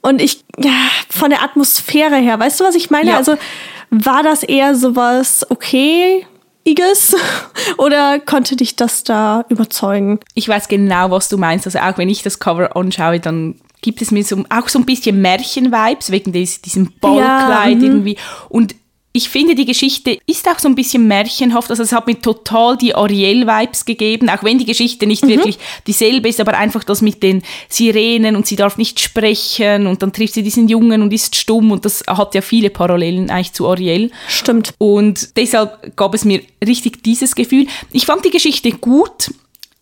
Und 0.00 0.22
ich, 0.22 0.44
ja, 0.58 0.70
von 1.08 1.30
der 1.30 1.42
Atmosphäre 1.42 2.16
her, 2.16 2.38
weißt 2.38 2.60
du, 2.60 2.64
was 2.64 2.76
ich 2.76 2.90
meine? 2.90 3.10
Ja. 3.10 3.16
Also 3.16 3.36
war 3.90 4.22
das 4.22 4.42
eher 4.42 4.76
sowas, 4.76 5.44
okay, 5.50 6.24
Iges? 6.64 7.16
Oder 7.78 8.20
konnte 8.20 8.56
dich 8.56 8.76
das 8.76 9.02
da 9.02 9.44
überzeugen? 9.48 10.20
Ich 10.34 10.48
weiß 10.48 10.68
genau, 10.68 11.10
was 11.10 11.28
du 11.28 11.38
meinst. 11.38 11.66
Also 11.66 11.78
auch 11.78 11.98
wenn 11.98 12.08
ich 12.08 12.22
das 12.22 12.38
Cover 12.38 12.76
anschaue, 12.76 13.18
dann 13.18 13.56
gibt 13.80 14.02
es 14.02 14.10
mir 14.10 14.22
so, 14.24 14.44
auch 14.50 14.68
so 14.68 14.78
ein 14.78 14.84
bisschen 14.84 15.20
Märchen-Vibes 15.20 16.10
wegen 16.10 16.32
des, 16.32 16.60
diesem 16.62 16.92
Ballkleid 17.00 17.70
ja, 17.70 17.74
mhm. 17.74 17.84
irgendwie. 17.84 18.16
Und 18.48 18.74
ich 19.16 19.30
finde, 19.30 19.54
die 19.54 19.64
Geschichte 19.64 20.18
ist 20.26 20.46
auch 20.46 20.58
so 20.58 20.68
ein 20.68 20.74
bisschen 20.74 21.08
märchenhaft. 21.08 21.70
Also 21.70 21.82
es 21.82 21.92
hat 21.92 22.06
mir 22.06 22.20
total 22.20 22.76
die 22.76 22.94
Ariel-Vibes 22.94 23.86
gegeben, 23.86 24.28
auch 24.28 24.44
wenn 24.44 24.58
die 24.58 24.66
Geschichte 24.66 25.06
nicht 25.06 25.24
mhm. 25.24 25.30
wirklich 25.30 25.58
dieselbe 25.86 26.28
ist, 26.28 26.38
aber 26.38 26.56
einfach 26.56 26.84
das 26.84 27.00
mit 27.00 27.22
den 27.22 27.42
Sirenen 27.68 28.36
und 28.36 28.46
sie 28.46 28.56
darf 28.56 28.76
nicht 28.76 29.00
sprechen 29.00 29.86
und 29.86 30.02
dann 30.02 30.12
trifft 30.12 30.34
sie 30.34 30.42
diesen 30.42 30.68
Jungen 30.68 31.00
und 31.00 31.12
ist 31.12 31.34
stumm 31.34 31.70
und 31.70 31.86
das 31.86 32.04
hat 32.06 32.34
ja 32.34 32.42
viele 32.42 32.68
Parallelen 32.68 33.30
eigentlich 33.30 33.54
zu 33.54 33.66
Ariel. 33.66 34.10
Stimmt. 34.28 34.74
Und 34.78 35.36
deshalb 35.36 35.96
gab 35.96 36.14
es 36.14 36.24
mir 36.24 36.42
richtig 36.64 37.02
dieses 37.02 37.34
Gefühl. 37.34 37.66
Ich 37.92 38.04
fand 38.04 38.24
die 38.24 38.30
Geschichte 38.30 38.70
gut. 38.70 39.30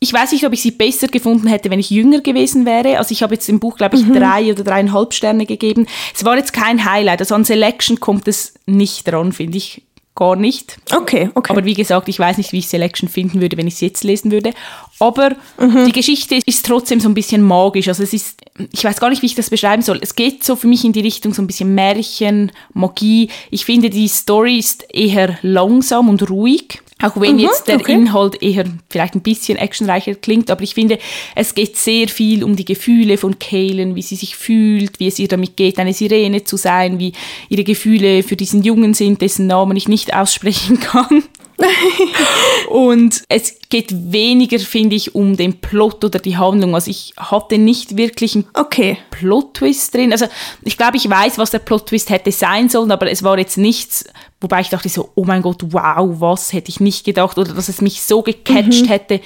Ich 0.05 0.13
weiß 0.13 0.33
nicht, 0.33 0.45
ob 0.45 0.53
ich 0.53 0.61
sie 0.61 0.71
besser 0.71 1.09
gefunden 1.09 1.47
hätte, 1.47 1.71
wenn 1.71 1.81
ich 1.81 1.89
jünger 1.89 2.21
gewesen 2.21 2.67
wäre. 2.67 2.99
Also 2.99 3.13
ich 3.13 3.23
habe 3.23 3.33
jetzt 3.33 3.49
im 3.49 3.59
Buch, 3.59 3.79
glaube 3.79 3.97
ich, 3.97 4.05
mhm. 4.05 4.13
drei 4.13 4.53
oder 4.53 4.63
dreieinhalb 4.63 5.15
Sterne 5.15 5.47
gegeben. 5.47 5.87
Es 6.15 6.27
war 6.27 6.37
jetzt 6.37 6.53
kein 6.53 6.85
Highlight. 6.85 7.21
Also 7.21 7.35
an 7.35 7.47
Selection 7.47 8.01
kommt 8.01 8.29
es 8.29 8.53
nicht 8.67 9.11
dran, 9.11 9.33
finde 9.33 9.57
ich 9.57 9.81
gar 10.15 10.37
nicht. 10.37 10.77
Okay, 10.95 11.31
okay. 11.35 11.51
Aber 11.51 11.65
wie 11.65 11.73
gesagt, 11.73 12.11
ich 12.11 12.19
weiß 12.19 12.37
nicht, 12.37 12.53
wie 12.53 12.59
ich 12.59 12.69
Selection 12.69 13.09
finden 13.09 13.41
würde, 13.41 13.57
wenn 13.57 13.67
ich 13.67 13.75
es 13.75 13.81
jetzt 13.81 14.05
lesen 14.05 14.31
würde. 14.31 14.53
Aber 15.01 15.31
mhm. 15.59 15.87
die 15.87 15.93
Geschichte 15.93 16.39
ist 16.45 16.67
trotzdem 16.67 17.01
so 17.01 17.09
ein 17.09 17.15
bisschen 17.15 17.41
magisch. 17.41 17.89
Also 17.89 18.03
es 18.03 18.13
ist, 18.13 18.43
ich 18.73 18.85
weiß 18.85 19.01
gar 19.01 19.09
nicht, 19.09 19.23
wie 19.23 19.27
ich 19.27 19.35
das 19.35 19.49
beschreiben 19.49 19.81
soll. 19.81 20.01
Es 20.03 20.17
geht 20.17 20.45
so 20.45 20.55
für 20.55 20.67
mich 20.67 20.85
in 20.85 20.93
die 20.93 21.01
Richtung 21.01 21.33
so 21.33 21.41
ein 21.41 21.47
bisschen 21.47 21.75
Märchen, 21.75 22.53
Magie. 22.75 23.31
Ich 23.51 23.65
finde, 23.65 23.89
die 23.89 24.09
Story 24.09 24.59
ist 24.59 24.85
eher 24.93 25.39
langsam 25.41 26.11
und 26.11 26.29
ruhig. 26.29 26.83
Auch 27.05 27.21
wenn 27.21 27.35
mhm, 27.35 27.41
jetzt 27.41 27.69
der 27.69 27.77
okay. 27.77 27.93
Inhalt 27.93 28.41
eher 28.43 28.65
vielleicht 28.89 29.15
ein 29.15 29.21
bisschen 29.21 29.59
actionreicher 29.59 30.15
klingt, 30.15 30.51
aber 30.51 30.63
ich 30.63 30.73
finde, 30.73 30.99
es 31.35 31.55
geht 31.55 31.77
sehr 31.77 32.09
viel 32.09 32.43
um 32.43 32.57
die 32.57 32.65
Gefühle 32.65 33.19
von 33.19 33.39
Kaylen, 33.39 33.95
wie 33.95 34.01
sie 34.01 34.17
sich 34.17 34.37
fühlt, 34.37 35.01
wie 35.01 35.09
es 35.09 35.19
ihr 35.19 35.29
damit 35.29 35.55
geht, 35.59 35.79
eine 35.79 35.93
Sirene 35.93 36.45
zu 36.45 36.57
sein, 36.57 36.99
wie 36.99 37.13
ihre 37.51 37.63
Gefühle 37.63 38.23
für 38.23 38.37
diesen 38.37 38.63
Jungen 38.63 38.95
sind, 38.95 39.21
dessen 39.21 39.47
Namen 39.47 39.77
ich 39.77 39.87
nicht 39.87 40.15
aussprechen 40.15 40.81
kann. 40.81 41.25
und 42.69 43.23
es 43.29 43.59
geht 43.69 44.13
weniger, 44.13 44.59
finde 44.59 44.97
ich, 44.97 45.15
um 45.15 45.37
den 45.37 45.61
Plot 45.61 46.05
oder 46.05 46.19
die 46.19 46.37
Handlung. 46.37 46.75
Also 46.75 46.91
ich 46.91 47.13
hatte 47.17 47.59
nicht 47.59 47.97
wirklich 47.97 48.35
einen 48.35 48.47
okay. 48.55 48.99
Plot-Twist 49.11 49.95
drin. 49.95 50.13
Also 50.13 50.27
ich 50.63 50.77
glaube, 50.77 50.97
ich 50.97 51.09
weiß, 51.09 51.39
was 51.39 51.51
der 51.51 51.61
Plot-Twist 51.61 52.11
hätte 52.11 52.33
sein 52.33 52.69
sollen, 52.69 52.91
aber 52.91 53.11
es 53.11 53.23
war 53.23 53.39
jetzt 53.39 53.59
nichts, 53.59 54.05
wobei 54.41 54.61
ich 54.61 54.69
dachte 54.69 54.89
so, 54.89 55.11
oh 55.15 55.25
mein 55.25 55.43
Gott, 55.43 55.63
wow, 55.73 56.21
was 56.21 56.53
hätte 56.53 56.71
ich 56.71 56.81
nicht 56.81 57.05
gedacht 57.05 57.39
oder 57.39 57.53
dass 57.53 57.69
es 57.69 57.81
mich 57.81 58.03
so 58.03 58.23
gecatcht 58.23 58.83
mhm. 58.83 58.89
hätte, 58.89 59.21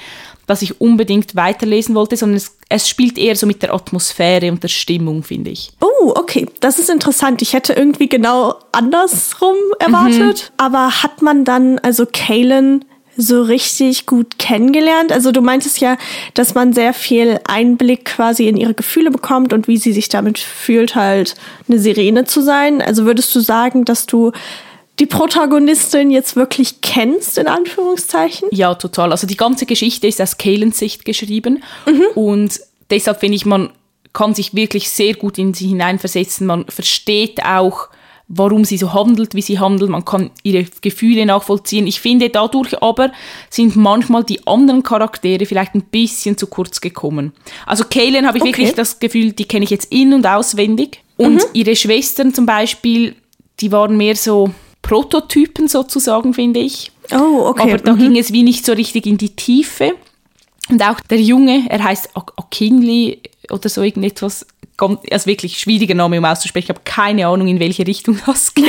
dass 0.49 0.63
ich 0.63 0.81
unbedingt 0.81 1.37
weiterlesen 1.37 1.95
wollte, 1.95 2.17
sondern 2.17 2.39
es, 2.39 2.57
es 2.69 2.89
spielt 2.89 3.19
eher 3.19 3.37
so 3.37 3.47
mit 3.47 3.63
der 3.63 3.73
Atmosphäre 3.73 4.51
und 4.51 4.63
der 4.63 4.69
Stimmung, 4.69 5.23
finde 5.23 5.51
ich. 5.51 5.71
Oh, 5.81 6.13
okay, 6.17 6.47
das 6.61 6.79
ist 6.79 6.91
interessant. 6.91 7.43
Ich 7.43 7.53
hätte 7.53 7.75
irgendwie 7.75 8.09
genau 8.09 8.57
andersrum 8.73 9.57
erwartet. 9.79 10.51
Mhm. 10.51 10.55
Aber 10.65 11.03
hat 11.03 11.23
man 11.23 11.45
dann, 11.45 11.79
also 11.79 12.07
Kalen, 12.11 12.85
so 13.19 13.43
richtig 13.43 14.07
gut 14.07 14.39
kennengelernt? 14.39 15.13
Also 15.13 15.33
du 15.33 15.43
meintest 15.43 15.81
ja, 15.81 15.99
dass 16.35 16.55
man 16.55 16.73
sehr 16.73 16.95
viel 16.95 17.41
Einblick 17.45 18.07
quasi 18.07 18.49
in 18.49 18.57
ihre 18.57 18.75
Gefühle 18.75 19.11
bekommt 19.11 19.53
und 19.53 19.69
wie 19.69 19.77
sie 19.77 19.93
sich 19.93 20.09
damit 20.09 20.39
fühlt, 20.39 20.95
halt 20.95 21.35
eine 21.69 21.79
Sirene 21.79 22.25
zu 22.25 22.41
sein. 22.41 22.81
Also 22.81 23.05
würdest 23.05 23.35
du 23.35 23.41
sagen, 23.41 23.85
dass 23.85 24.07
du 24.07 24.33
die 24.99 25.07
Protagonistin 25.07 26.11
jetzt 26.11 26.37
wirklich 26.37 26.81
kennst, 26.81 27.39
in 27.39 27.47
Anführungszeichen? 27.47 28.49
Ja, 28.51 28.75
total. 28.75 29.13
Also 29.13 29.27
die 29.27 29.37
ganze 29.37 29.67
Geschichte 29.67 30.07
ist 30.07 30.21
aus 30.21 30.39
Kalens 30.39 30.79
Sicht 30.79 31.05
geschrieben 31.05 31.63
mhm. 31.87 32.03
und 32.15 32.61
deshalb 32.91 33.21
finde 33.21 33.37
ich, 33.37 33.47
man 33.47 33.71
kann 34.13 34.35
sich 34.35 34.55
wirklich 34.55 34.91
sehr 34.91 35.15
gut 35.15 35.39
in 35.39 35.55
sie 35.55 35.69
hineinversetzen. 35.69 36.47
Man 36.47 36.65
versteht 36.67 37.45
auch, 37.45 37.89
warum 38.29 38.65
sie 38.65 38.77
so 38.77 38.93
handelt, 38.93 39.35
wie 39.35 39.43
sie 39.43 39.59
handelt. 39.59 39.91
Man 39.91 40.05
kann 40.05 40.31
ihre 40.43 40.65
Gefühle 40.81 41.25
nachvollziehen. 41.27 41.87
Ich 41.87 42.01
finde, 42.01 42.29
dadurch 42.29 42.83
aber 42.83 43.11
sind 43.51 43.77
manchmal 43.77 44.25
die 44.25 44.47
anderen 44.47 44.83
Charaktere 44.83 45.47
vielleicht 45.47 45.75
ein 45.75 45.83
bisschen 45.83 46.37
zu 46.37 46.47
kurz 46.47 46.81
gekommen. 46.81 47.33
Also 47.67 47.85
Kaylin 47.85 48.27
habe 48.27 48.39
ich 48.39 48.43
okay. 48.43 48.53
wirklich 48.53 48.75
das 48.75 48.99
Gefühl, 48.99 49.33
die 49.33 49.47
kenne 49.47 49.65
ich 49.65 49.71
jetzt 49.71 49.93
in- 49.93 50.13
und 50.13 50.27
auswendig. 50.27 51.03
Und 51.17 51.37
mhm. 51.37 51.43
ihre 51.53 51.75
Schwestern 51.75 52.35
zum 52.35 52.47
Beispiel, 52.47 53.17
die 53.61 53.73
waren 53.73 53.97
mehr 53.97 54.15
so 54.15 54.51
Prototypen 54.89 55.69
sozusagen, 55.69 56.33
finde 56.33 56.61
ich. 56.61 56.91
Oh, 57.13 57.45
okay. 57.49 57.63
Aber 57.63 57.77
da 57.77 57.93
mhm. 57.93 57.99
ging 57.99 58.17
es 58.17 58.33
wie 58.33 58.43
nicht 58.43 58.65
so 58.65 58.73
richtig 58.73 59.05
in 59.05 59.19
die 59.19 59.37
Tiefe. 59.37 59.93
Und 60.71 60.83
auch 60.83 60.99
der 61.01 61.21
Junge, 61.21 61.67
er 61.69 61.85
heißt 61.85 62.17
O'Kinley 62.17 63.19
oder 63.51 63.69
so 63.69 63.83
irgendetwas, 63.83 64.47
also 64.79 65.27
wirklich 65.27 65.59
schwieriger 65.59 65.95
Name, 65.95 66.19
um 66.19 66.25
auszusprechen. 66.25 66.65
Ich 66.65 66.71
habe 66.71 66.81
keine 66.85 67.27
Ahnung, 67.27 67.49
in 67.49 67.61
welche 67.61 67.87
Richtung 67.87 68.19
das 68.25 68.55
geht. 68.55 68.67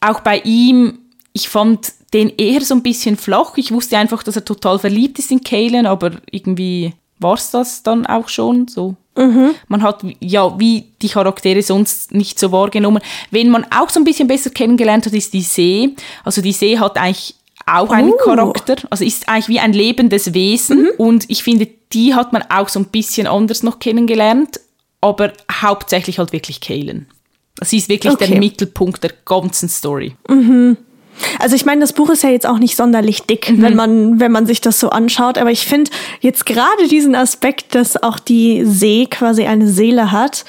auch 0.00 0.20
bei 0.20 0.38
ihm, 0.38 0.98
ich 1.34 1.50
fand 1.50 1.92
den 2.14 2.30
eher 2.38 2.62
so 2.62 2.74
ein 2.74 2.82
bisschen 2.82 3.18
flach. 3.18 3.52
Ich 3.56 3.70
wusste 3.70 3.98
einfach, 3.98 4.22
dass 4.22 4.36
er 4.36 4.46
total 4.46 4.78
verliebt 4.78 5.18
ist 5.18 5.30
in 5.30 5.44
Kalen, 5.44 5.84
aber 5.84 6.12
irgendwie 6.30 6.94
war 7.18 7.34
es 7.34 7.50
das 7.50 7.82
dann 7.82 8.06
auch 8.06 8.30
schon 8.30 8.66
so. 8.66 8.96
Mhm. 9.16 9.54
Man 9.68 9.82
hat 9.82 10.04
ja 10.20 10.58
wie 10.58 10.86
die 11.00 11.08
Charaktere 11.08 11.62
sonst 11.62 12.12
nicht 12.12 12.38
so 12.38 12.50
wahrgenommen. 12.52 13.02
Wen 13.30 13.50
man 13.50 13.66
auch 13.70 13.90
so 13.90 14.00
ein 14.00 14.04
bisschen 14.04 14.28
besser 14.28 14.50
kennengelernt 14.50 15.06
hat, 15.06 15.12
ist 15.12 15.32
die 15.32 15.42
See. 15.42 15.94
Also 16.24 16.42
die 16.42 16.52
See 16.52 16.78
hat 16.78 16.96
eigentlich 16.96 17.36
auch 17.66 17.90
einen 17.90 18.12
oh. 18.12 18.16
Charakter, 18.16 18.76
also 18.90 19.04
ist 19.04 19.28
eigentlich 19.28 19.48
wie 19.48 19.60
ein 19.60 19.72
lebendes 19.72 20.34
Wesen 20.34 20.82
mhm. 20.82 20.90
und 20.98 21.30
ich 21.30 21.42
finde, 21.42 21.68
die 21.92 22.14
hat 22.14 22.32
man 22.32 22.42
auch 22.50 22.68
so 22.68 22.78
ein 22.80 22.86
bisschen 22.86 23.26
anders 23.26 23.62
noch 23.62 23.78
kennengelernt, 23.78 24.60
aber 25.00 25.32
hauptsächlich 25.50 26.18
halt 26.18 26.32
wirklich 26.32 26.60
Kalen. 26.60 27.06
Sie 27.62 27.78
ist 27.78 27.88
wirklich 27.88 28.12
okay. 28.12 28.26
der 28.26 28.38
Mittelpunkt 28.38 29.02
der 29.02 29.12
ganzen 29.24 29.68
Story. 29.68 30.16
Mhm. 30.28 30.76
Also 31.38 31.56
ich 31.56 31.64
meine, 31.64 31.80
das 31.80 31.92
Buch 31.92 32.10
ist 32.10 32.22
ja 32.22 32.30
jetzt 32.30 32.46
auch 32.46 32.58
nicht 32.58 32.76
sonderlich 32.76 33.22
dick, 33.22 33.50
mhm. 33.50 33.62
wenn 33.62 33.76
man 33.76 34.20
wenn 34.20 34.32
man 34.32 34.46
sich 34.46 34.60
das 34.60 34.80
so 34.80 34.90
anschaut. 34.90 35.38
Aber 35.38 35.50
ich 35.50 35.66
finde 35.66 35.90
jetzt 36.20 36.46
gerade 36.46 36.88
diesen 36.88 37.14
Aspekt, 37.14 37.74
dass 37.74 38.02
auch 38.02 38.18
die 38.18 38.64
See 38.64 39.06
quasi 39.10 39.44
eine 39.44 39.68
Seele 39.68 40.12
hat, 40.12 40.44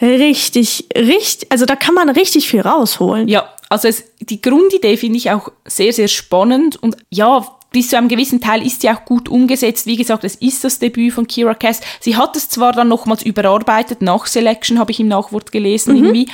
richtig, 0.00 0.86
richtig. 0.96 1.50
Also 1.50 1.66
da 1.66 1.76
kann 1.76 1.94
man 1.94 2.08
richtig 2.08 2.48
viel 2.48 2.60
rausholen. 2.60 3.28
Ja, 3.28 3.48
also 3.68 3.88
es, 3.88 4.04
die 4.20 4.40
Grundidee 4.40 4.96
finde 4.96 5.18
ich 5.18 5.30
auch 5.30 5.50
sehr 5.64 5.92
sehr 5.92 6.08
spannend 6.08 6.76
und 6.82 6.96
ja 7.10 7.46
bis 7.70 7.90
zu 7.90 7.98
einem 7.98 8.08
gewissen 8.08 8.40
Teil 8.40 8.66
ist 8.66 8.80
sie 8.80 8.90
auch 8.90 9.04
gut 9.04 9.28
umgesetzt. 9.28 9.86
Wie 9.86 9.96
gesagt, 9.96 10.24
es 10.24 10.36
ist 10.36 10.64
das 10.64 10.78
Debüt 10.78 11.12
von 11.12 11.26
Kira 11.26 11.54
Cass. 11.54 11.80
Sie 12.00 12.16
hat 12.16 12.36
es 12.36 12.48
zwar 12.48 12.72
dann 12.72 12.88
nochmals 12.88 13.22
überarbeitet, 13.22 14.00
nach 14.00 14.26
Selection 14.26 14.78
habe 14.78 14.90
ich 14.90 15.00
im 15.00 15.08
Nachwort 15.08 15.52
gelesen 15.52 15.94
mhm. 15.94 16.04
irgendwie. 16.04 16.28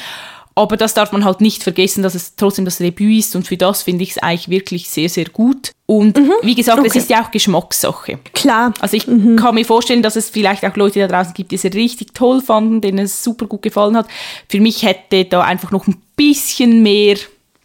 Aber 0.56 0.76
das 0.76 0.94
darf 0.94 1.10
man 1.10 1.24
halt 1.24 1.40
nicht 1.40 1.64
vergessen, 1.64 2.02
dass 2.02 2.14
es 2.14 2.36
trotzdem 2.36 2.64
das 2.64 2.78
Debüt 2.78 3.18
ist 3.18 3.34
und 3.34 3.46
für 3.46 3.56
das 3.56 3.82
finde 3.82 4.04
ich 4.04 4.12
es 4.12 4.18
eigentlich 4.18 4.48
wirklich 4.48 4.88
sehr, 4.88 5.08
sehr 5.08 5.26
gut. 5.26 5.72
Und 5.86 6.16
mhm. 6.16 6.32
wie 6.42 6.54
gesagt, 6.54 6.78
okay. 6.78 6.88
es 6.88 6.96
ist 6.96 7.10
ja 7.10 7.24
auch 7.24 7.30
Geschmackssache. 7.30 8.18
Klar. 8.32 8.72
Also 8.80 8.96
ich 8.96 9.06
mhm. 9.06 9.36
kann 9.36 9.56
mir 9.56 9.64
vorstellen, 9.64 10.02
dass 10.02 10.16
es 10.16 10.30
vielleicht 10.30 10.64
auch 10.64 10.76
Leute 10.76 11.00
da 11.00 11.08
draußen 11.08 11.34
gibt, 11.34 11.50
die 11.50 11.56
es 11.56 11.64
richtig 11.64 12.14
toll 12.14 12.40
fanden, 12.40 12.80
denen 12.80 13.00
es 13.00 13.22
super 13.22 13.46
gut 13.46 13.62
gefallen 13.62 13.96
hat. 13.96 14.06
Für 14.48 14.60
mich 14.60 14.84
hätte 14.84 15.24
da 15.24 15.42
einfach 15.42 15.72
noch 15.72 15.86
ein 15.88 16.00
bisschen 16.16 16.82
mehr 16.82 17.16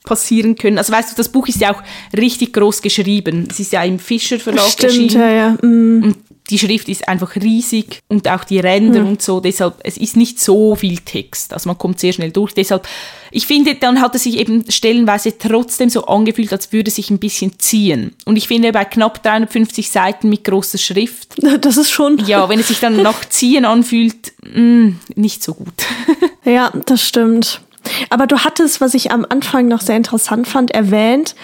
passieren 0.03 0.55
können. 0.55 0.79
Also 0.79 0.91
weißt 0.91 1.12
du, 1.12 1.15
das 1.15 1.29
Buch 1.29 1.48
ist 1.48 1.62
ja 1.62 1.74
auch 1.74 1.84
richtig 2.17 2.53
groß 2.53 2.81
geschrieben. 2.81 3.48
Es 3.50 3.60
ist 3.60 3.72
ja 3.72 3.84
im 3.84 4.00
Fischer 4.00 4.39
Verlag 4.39 4.65
Stimmt, 4.65 4.84
erschienen. 4.84 5.22
Ja, 5.22 5.29
ja. 5.29 5.50
Mm. 5.62 6.03
Und 6.03 6.15
die 6.50 6.58
Schrift 6.58 6.89
ist 6.89 7.08
einfach 7.08 7.36
riesig 7.36 8.00
und 8.08 8.27
auch 8.27 8.44
die 8.44 8.60
Ränder 8.60 9.01
mhm. 9.01 9.10
und 9.10 9.22
so. 9.22 9.39
Deshalb, 9.39 9.75
es 9.84 9.98
ist 9.98 10.18
nicht 10.18 10.39
so 10.39 10.75
viel 10.75 10.98
Text. 11.00 11.53
Also 11.53 11.70
man 11.70 11.77
kommt 11.77 12.00
sehr 12.00 12.13
schnell 12.13 12.32
durch. 12.32 12.53
Deshalb, 12.53 12.88
ich 13.32 13.46
finde, 13.46 13.75
dann 13.75 14.01
hat 14.01 14.15
es 14.15 14.24
sich 14.24 14.38
eben 14.38 14.70
stellenweise 14.70 15.38
trotzdem 15.38 15.89
so 15.89 16.06
angefühlt, 16.06 16.51
als 16.51 16.72
würde 16.72 16.89
es 16.89 16.96
sich 16.96 17.10
ein 17.12 17.20
bisschen 17.20 17.60
ziehen. 17.60 18.15
Und 18.25 18.36
ich 18.36 18.48
finde, 18.48 18.72
bei 18.72 18.86
knapp 18.86 19.22
350 19.22 19.89
Seiten 19.89 20.29
mit 20.29 20.44
großer 20.44 20.77
Schrift. 20.77 21.36
Das 21.62 21.77
ist 21.77 21.91
schon. 21.91 22.20
Ja, 22.25 22.48
wenn 22.48 22.60
es 22.60 22.70
sich 22.70 22.79
dann 22.79 23.01
nach 23.01 23.27
Ziehen 23.27 23.65
anfühlt, 23.65 24.34
mh, 24.44 24.60
mm, 24.60 25.00
nicht 25.15 25.44
so 25.44 25.53
gut. 25.53 25.74
ja, 26.46 26.72
das 26.86 27.03
stimmt. 27.03 27.62
Aber 28.10 28.27
du 28.27 28.39
hattest, 28.39 28.82
was 28.82 28.94
ich 28.94 29.12
am 29.12 29.25
Anfang 29.27 29.68
noch 29.68 29.82
sehr 29.82 29.98
interessant 29.98 30.48
fand, 30.48 30.72
erwähnt, 30.72 31.36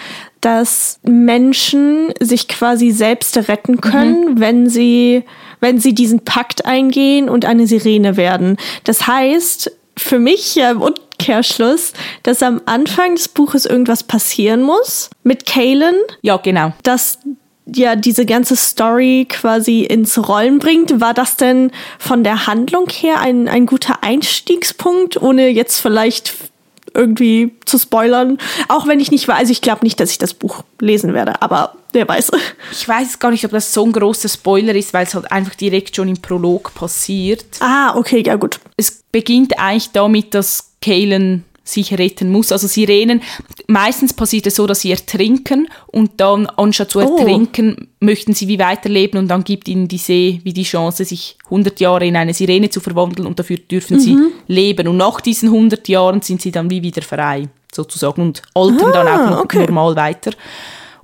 dass 0.46 1.00
Menschen 1.02 2.14
sich 2.20 2.46
quasi 2.46 2.92
selbst 2.92 3.36
retten 3.48 3.80
können, 3.80 4.34
mhm. 4.34 4.40
wenn 4.40 4.70
sie, 4.70 5.24
wenn 5.58 5.80
sie 5.80 5.92
diesen 5.92 6.20
Pakt 6.20 6.66
eingehen 6.66 7.28
und 7.28 7.44
eine 7.44 7.66
Sirene 7.66 8.16
werden. 8.16 8.56
Das 8.84 9.08
heißt, 9.08 9.72
für 9.96 10.20
mich 10.20 10.54
ja 10.54 10.70
im 10.70 10.82
Umkehrschluss, 10.82 11.94
dass 12.22 12.44
am 12.44 12.60
Anfang 12.64 13.16
des 13.16 13.26
Buches 13.26 13.66
irgendwas 13.66 14.04
passieren 14.04 14.62
muss 14.62 15.10
mit 15.24 15.46
Kalen. 15.46 15.96
Ja, 16.22 16.36
genau. 16.36 16.72
Dass 16.84 17.18
ja 17.66 17.96
diese 17.96 18.24
ganze 18.24 18.54
Story 18.54 19.26
quasi 19.28 19.80
ins 19.80 20.28
Rollen 20.28 20.60
bringt. 20.60 21.00
War 21.00 21.12
das 21.12 21.36
denn 21.36 21.72
von 21.98 22.22
der 22.22 22.46
Handlung 22.46 22.88
her 22.88 23.18
ein, 23.18 23.48
ein 23.48 23.66
guter 23.66 24.04
Einstiegspunkt, 24.04 25.20
ohne 25.20 25.48
jetzt 25.48 25.80
vielleicht 25.80 26.32
irgendwie 26.96 27.54
zu 27.64 27.78
spoilern. 27.78 28.38
Auch 28.68 28.86
wenn 28.86 29.00
ich 29.00 29.10
nicht 29.10 29.28
weiß, 29.28 29.38
also 29.38 29.52
ich 29.52 29.60
glaube 29.60 29.84
nicht, 29.84 30.00
dass 30.00 30.10
ich 30.10 30.18
das 30.18 30.34
Buch 30.34 30.62
lesen 30.80 31.14
werde, 31.14 31.42
aber 31.42 31.74
wer 31.92 32.08
weiß. 32.08 32.30
Ich 32.72 32.88
weiß 32.88 33.18
gar 33.18 33.30
nicht, 33.30 33.44
ob 33.44 33.50
das 33.52 33.72
so 33.72 33.84
ein 33.84 33.92
großer 33.92 34.28
Spoiler 34.28 34.74
ist, 34.74 34.92
weil 34.92 35.06
es 35.06 35.14
halt 35.14 35.30
einfach 35.30 35.54
direkt 35.54 35.96
schon 35.96 36.08
im 36.08 36.20
Prolog 36.20 36.74
passiert. 36.74 37.44
Ah, 37.60 37.94
okay, 37.96 38.22
ja 38.24 38.36
gut. 38.36 38.60
Es 38.76 39.02
beginnt 39.12 39.58
eigentlich 39.58 39.92
damit, 39.92 40.34
dass 40.34 40.72
Kalen 40.82 41.44
sich 41.68 41.92
retten 41.98 42.30
muss. 42.30 42.52
Also 42.52 42.66
Sirenen, 42.66 43.22
meistens 43.66 44.12
passiert 44.12 44.46
es 44.46 44.56
so, 44.56 44.66
dass 44.66 44.80
sie 44.80 44.90
ertrinken 44.90 45.68
und 45.88 46.12
dann 46.18 46.46
anstatt 46.46 46.90
zu 46.90 47.00
oh. 47.00 47.02
ertrinken, 47.02 47.76
oh. 47.78 47.84
möchten 48.00 48.34
sie 48.34 48.48
wie 48.48 48.58
weiterleben 48.58 49.18
und 49.18 49.28
dann 49.28 49.44
gibt 49.44 49.68
ihnen 49.68 49.88
die 49.88 49.98
See 49.98 50.40
wie 50.44 50.52
die 50.52 50.62
Chance, 50.62 51.04
sich 51.04 51.36
100 51.46 51.78
Jahre 51.80 52.06
in 52.06 52.16
eine 52.16 52.34
Sirene 52.34 52.70
zu 52.70 52.80
verwandeln 52.80 53.26
und 53.26 53.38
dafür 53.38 53.58
dürfen 53.58 53.96
mhm. 53.96 54.00
sie 54.00 54.16
leben. 54.46 54.88
Und 54.88 54.96
nach 54.96 55.20
diesen 55.20 55.48
100 55.48 55.88
Jahren 55.88 56.22
sind 56.22 56.40
sie 56.40 56.52
dann 56.52 56.70
wie 56.70 56.82
wieder 56.82 57.02
frei, 57.02 57.48
sozusagen, 57.72 58.22
und 58.22 58.42
altern 58.54 58.90
ah, 58.90 58.92
dann 58.92 59.08
auch 59.08 59.30
noch 59.30 59.44
okay. 59.44 59.66
normal 59.66 59.96
weiter. 59.96 60.32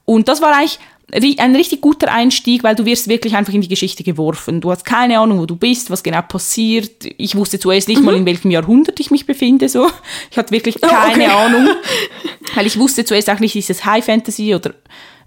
Und 0.04 0.28
das 0.28 0.40
war 0.40 0.56
eigentlich 0.56 0.78
ein 1.12 1.56
richtig 1.56 1.80
guter 1.80 2.10
Einstieg, 2.10 2.64
weil 2.64 2.74
du 2.74 2.84
wirst 2.86 3.08
wirklich 3.08 3.36
einfach 3.36 3.52
in 3.52 3.60
die 3.60 3.68
Geschichte 3.68 4.02
geworfen. 4.02 4.60
Du 4.60 4.70
hast 4.70 4.84
keine 4.84 5.18
Ahnung, 5.18 5.40
wo 5.40 5.46
du 5.46 5.56
bist, 5.56 5.90
was 5.90 6.02
genau 6.02 6.22
passiert. 6.22 7.04
Ich 7.18 7.36
wusste 7.36 7.58
zuerst 7.58 7.88
nicht 7.88 8.00
mhm. 8.00 8.06
mal, 8.06 8.14
in 8.16 8.26
welchem 8.26 8.50
Jahrhundert 8.50 8.98
ich 8.98 9.10
mich 9.10 9.26
befinde. 9.26 9.68
So. 9.68 9.90
Ich 10.30 10.38
hatte 10.38 10.50
wirklich 10.52 10.76
oh, 10.82 10.86
keine 10.86 11.24
oh, 11.24 11.26
okay. 11.26 11.34
Ahnung, 11.34 11.68
weil 12.54 12.66
ich 12.66 12.78
wusste 12.78 13.04
zuerst 13.04 13.28
auch 13.28 13.40
nicht, 13.40 13.54
ist 13.56 13.68
es 13.68 13.84
High 13.84 14.04
Fantasy 14.04 14.54
oder 14.54 14.74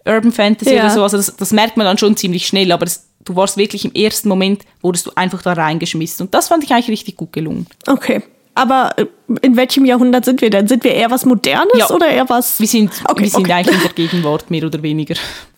Urban 0.06 0.32
Fantasy 0.32 0.76
ja. 0.76 0.82
oder 0.82 0.90
so. 0.90 1.04
Also 1.04 1.18
das, 1.18 1.36
das, 1.36 1.52
merkt 1.52 1.78
man 1.78 1.86
dann 1.86 1.98
schon 1.98 2.18
ziemlich 2.18 2.48
schnell, 2.48 2.72
aber 2.72 2.86
das, 2.86 3.08
du 3.24 3.36
warst 3.36 3.58
wirklich 3.58 3.86
im 3.86 3.94
ersten 3.94 4.30
Moment, 4.30 4.64
wurdest 4.82 5.06
du 5.06 5.12
einfach 5.16 5.42
da 5.42 5.54
reingeschmissen. 5.54 6.26
Und 6.26 6.34
das 6.34 6.48
fand 6.48 6.64
ich 6.64 6.72
eigentlich 6.72 6.90
richtig 6.90 7.16
gut 7.16 7.32
gelungen. 7.32 7.68
Okay. 7.86 8.24
Aber 8.56 8.94
äh, 8.98 9.06
in 9.42 9.58
welchem 9.58 9.86
Jahrhundert 9.86 10.24
sind 10.24 10.42
wir 10.42 10.50
denn? 10.50 10.68
Sind 10.68 10.84
wir 10.86 10.94
eher 10.94 11.12
was 11.12 11.26
Modernes 11.26 11.78
ja. 11.78 11.90
oder 11.90 12.08
eher 12.08 12.28
was? 12.30 12.60
Wir 12.60 12.68
sind, 12.68 12.92
okay, 13.04 13.24
wir 13.24 13.30
sind 13.30 13.42
okay. 13.42 13.52
eigentlich 13.52 13.76
in 13.76 13.82
der 13.82 13.92
Gegenwart, 13.92 14.50
mehr 14.50 14.64
oder 14.64 14.82
weniger. 14.82 15.16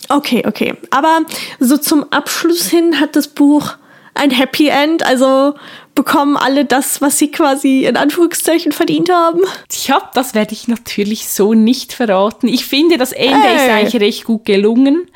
Okay, 0.09 0.43
okay. 0.47 0.75
Aber 0.91 1.21
so 1.59 1.77
zum 1.77 2.05
Abschluss 2.11 2.67
hin 2.67 2.99
hat 2.99 3.15
das 3.15 3.27
Buch 3.27 3.73
ein 4.13 4.31
Happy 4.31 4.67
End, 4.67 5.03
also 5.03 5.53
bekommen 5.95 6.37
alle 6.37 6.65
das, 6.65 7.01
was 7.01 7.17
sie 7.17 7.31
quasi 7.31 7.85
in 7.85 7.97
Anführungszeichen 7.97 8.71
verdient 8.71 9.11
haben. 9.11 9.41
Tja, 9.69 10.09
das 10.13 10.33
werde 10.33 10.53
ich 10.53 10.67
natürlich 10.67 11.27
so 11.27 11.53
nicht 11.53 11.93
verraten. 11.93 12.47
Ich 12.47 12.65
finde, 12.65 12.97
das 12.97 13.11
Ende 13.11 13.47
hey. 13.47 13.55
ist 13.55 13.73
eigentlich 13.73 14.01
recht 14.01 14.23
gut 14.25 14.45
gelungen. 14.45 15.07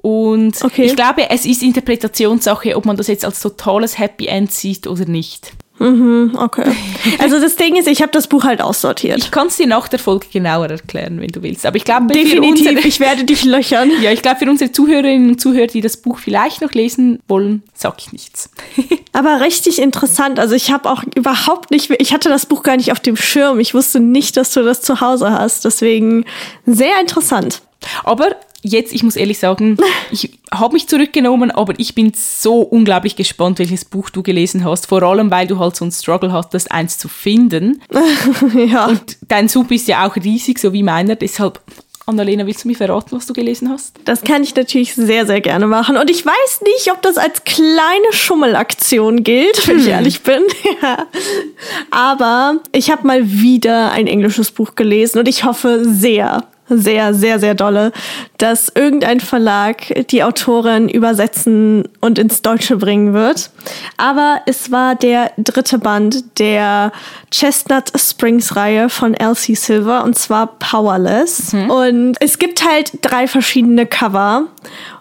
Und 0.00 0.62
okay. 0.62 0.84
ich 0.84 0.96
glaube, 0.96 1.28
es 1.30 1.44
ist 1.44 1.62
Interpretationssache, 1.62 2.76
ob 2.76 2.84
man 2.84 2.96
das 2.96 3.08
jetzt 3.08 3.24
als 3.24 3.40
totales 3.40 3.98
Happy 3.98 4.26
End 4.26 4.52
sieht 4.52 4.86
oder 4.86 5.06
nicht. 5.06 5.52
Mhm, 5.78 6.32
okay. 6.36 6.70
Also 7.20 7.40
das 7.40 7.56
Ding 7.56 7.76
ist, 7.76 7.88
ich 7.88 8.02
habe 8.02 8.12
das 8.12 8.26
Buch 8.26 8.44
halt 8.44 8.60
aussortiert. 8.60 9.18
Ich 9.18 9.30
kann 9.30 9.48
es 9.48 9.56
dir 9.56 9.66
nach 9.66 9.88
der 9.88 9.98
Folge 9.98 10.26
genauer 10.32 10.68
erklären, 10.68 11.20
wenn 11.20 11.28
du 11.28 11.42
willst. 11.42 11.64
Aber 11.66 11.76
ich 11.76 11.84
glaube, 11.84 12.06
definitiv, 12.08 12.68
unsere, 12.68 12.86
ich 12.86 13.00
werde 13.00 13.24
dich 13.24 13.44
löchern. 13.44 13.90
Ja, 14.02 14.12
ich 14.12 14.22
glaube, 14.22 14.38
für 14.38 14.50
unsere 14.50 14.70
Zuhörerinnen 14.70 15.30
und 15.30 15.40
Zuhörer, 15.40 15.66
die 15.66 15.80
das 15.80 15.96
Buch 15.96 16.18
vielleicht 16.18 16.60
noch 16.60 16.72
lesen 16.72 17.20
wollen, 17.26 17.62
sag 17.74 17.94
ich 17.98 18.12
nichts. 18.12 18.50
Aber 19.12 19.40
richtig 19.40 19.80
interessant. 19.80 20.38
Also 20.38 20.54
ich 20.54 20.70
habe 20.70 20.90
auch 20.90 21.02
überhaupt 21.14 21.70
nicht, 21.70 21.90
ich 21.98 22.12
hatte 22.12 22.28
das 22.28 22.46
Buch 22.46 22.62
gar 22.62 22.76
nicht 22.76 22.92
auf 22.92 23.00
dem 23.00 23.16
Schirm. 23.16 23.58
Ich 23.58 23.74
wusste 23.74 24.00
nicht, 24.00 24.36
dass 24.36 24.52
du 24.52 24.62
das 24.62 24.82
zu 24.82 25.00
Hause 25.00 25.32
hast. 25.32 25.64
Deswegen 25.64 26.24
sehr 26.66 27.00
interessant. 27.00 27.62
Aber 28.04 28.36
jetzt, 28.62 28.92
ich 28.92 29.02
muss 29.02 29.16
ehrlich 29.16 29.38
sagen, 29.38 29.76
ich 30.10 30.38
habe 30.52 30.74
mich 30.74 30.88
zurückgenommen, 30.88 31.50
aber 31.50 31.74
ich 31.78 31.94
bin 31.94 32.12
so 32.14 32.60
unglaublich 32.60 33.16
gespannt, 33.16 33.58
welches 33.58 33.84
Buch 33.84 34.10
du 34.10 34.22
gelesen 34.22 34.64
hast. 34.64 34.86
Vor 34.86 35.02
allem, 35.02 35.30
weil 35.30 35.46
du 35.46 35.58
halt 35.58 35.76
so 35.76 35.84
einen 35.84 35.92
Struggle 35.92 36.32
hattest, 36.32 36.72
eins 36.72 36.98
zu 36.98 37.08
finden. 37.08 37.82
ja. 38.54 38.86
Und 38.86 39.18
dein 39.28 39.48
Sub 39.48 39.70
ist 39.70 39.88
ja 39.88 40.06
auch 40.06 40.16
riesig, 40.16 40.58
so 40.58 40.72
wie 40.72 40.82
meiner. 40.82 41.16
Deshalb 41.16 41.60
Annalena, 42.08 42.46
willst 42.46 42.64
du 42.64 42.68
mir 42.68 42.74
verraten, 42.74 43.14
was 43.14 43.26
du 43.26 43.34
gelesen 43.34 43.68
hast? 43.68 43.94
Das 44.06 44.22
kann 44.22 44.42
ich 44.42 44.54
natürlich 44.54 44.94
sehr, 44.94 45.26
sehr 45.26 45.42
gerne 45.42 45.66
machen. 45.66 45.98
Und 45.98 46.10
ich 46.10 46.24
weiß 46.24 46.62
nicht, 46.62 46.90
ob 46.90 47.02
das 47.02 47.18
als 47.18 47.44
kleine 47.44 48.12
Schummelaktion 48.12 49.24
gilt, 49.24 49.68
wenn 49.68 49.76
hm. 49.76 49.82
ich 49.82 49.88
ehrlich 49.88 50.22
bin. 50.22 50.42
Aber 51.90 52.60
ich 52.72 52.90
habe 52.90 53.06
mal 53.06 53.30
wieder 53.30 53.92
ein 53.92 54.06
englisches 54.06 54.50
Buch 54.50 54.74
gelesen 54.74 55.18
und 55.18 55.28
ich 55.28 55.44
hoffe 55.44 55.84
sehr, 55.84 56.44
sehr, 56.68 57.14
sehr, 57.14 57.38
sehr 57.38 57.54
dolle, 57.54 57.92
dass 58.38 58.70
irgendein 58.74 59.20
Verlag 59.20 60.06
die 60.10 60.22
Autorin 60.22 60.88
übersetzen 60.88 61.88
und 62.00 62.18
ins 62.18 62.42
Deutsche 62.42 62.76
bringen 62.76 63.14
wird. 63.14 63.50
Aber 63.96 64.40
es 64.46 64.70
war 64.70 64.94
der 64.94 65.32
dritte 65.38 65.78
Band 65.78 66.38
der 66.38 66.92
Chestnut 67.30 67.92
Springs 67.96 68.56
Reihe 68.56 68.88
von 68.88 69.14
Elsie 69.14 69.54
Silver 69.54 70.04
und 70.04 70.18
zwar 70.18 70.58
Powerless. 70.58 71.52
Mhm. 71.52 71.70
Und 71.70 72.16
es 72.20 72.38
gibt 72.38 72.66
halt 72.66 72.92
drei 73.02 73.26
verschiedene 73.26 73.86
Cover. 73.86 74.44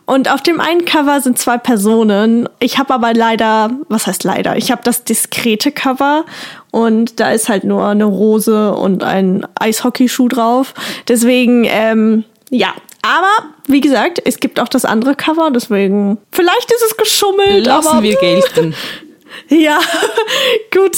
Und 0.07 0.31
auf 0.31 0.41
dem 0.41 0.61
einen 0.61 0.85
Cover 0.85 1.19
sind 1.19 1.37
zwei 1.37 1.57
Personen. 1.57 2.47
Ich 2.59 2.79
habe 2.79 2.93
aber 2.93 3.13
leider, 3.13 3.71
was 3.89 4.07
heißt 4.07 4.23
leider? 4.23 4.55
Ich 4.55 4.71
habe 4.71 4.81
das 4.85 5.03
diskrete 5.03 5.73
Cover 5.73 6.23
und 6.71 7.19
da 7.19 7.31
ist 7.31 7.49
halt 7.49 7.65
nur 7.65 7.85
eine 7.85 8.05
Rose 8.05 8.73
und 8.73 9.03
ein 9.03 9.45
Eishockeyschuh 9.59 10.29
drauf. 10.29 10.73
Deswegen, 11.09 11.65
ähm, 11.65 12.23
ja. 12.49 12.73
Aber 13.01 13.49
wie 13.67 13.81
gesagt, 13.81 14.21
es 14.23 14.39
gibt 14.39 14.61
auch 14.61 14.69
das 14.69 14.85
andere 14.85 15.13
Cover, 15.13 15.51
deswegen 15.51 16.17
vielleicht 16.31 16.71
ist 16.71 16.83
es 16.89 16.95
geschummelt. 16.95 17.65
Lassen 17.65 17.89
aber, 17.89 18.03
wir 18.03 18.15
gelten. 18.15 18.75
Ja, 19.49 19.79
gut, 20.73 20.97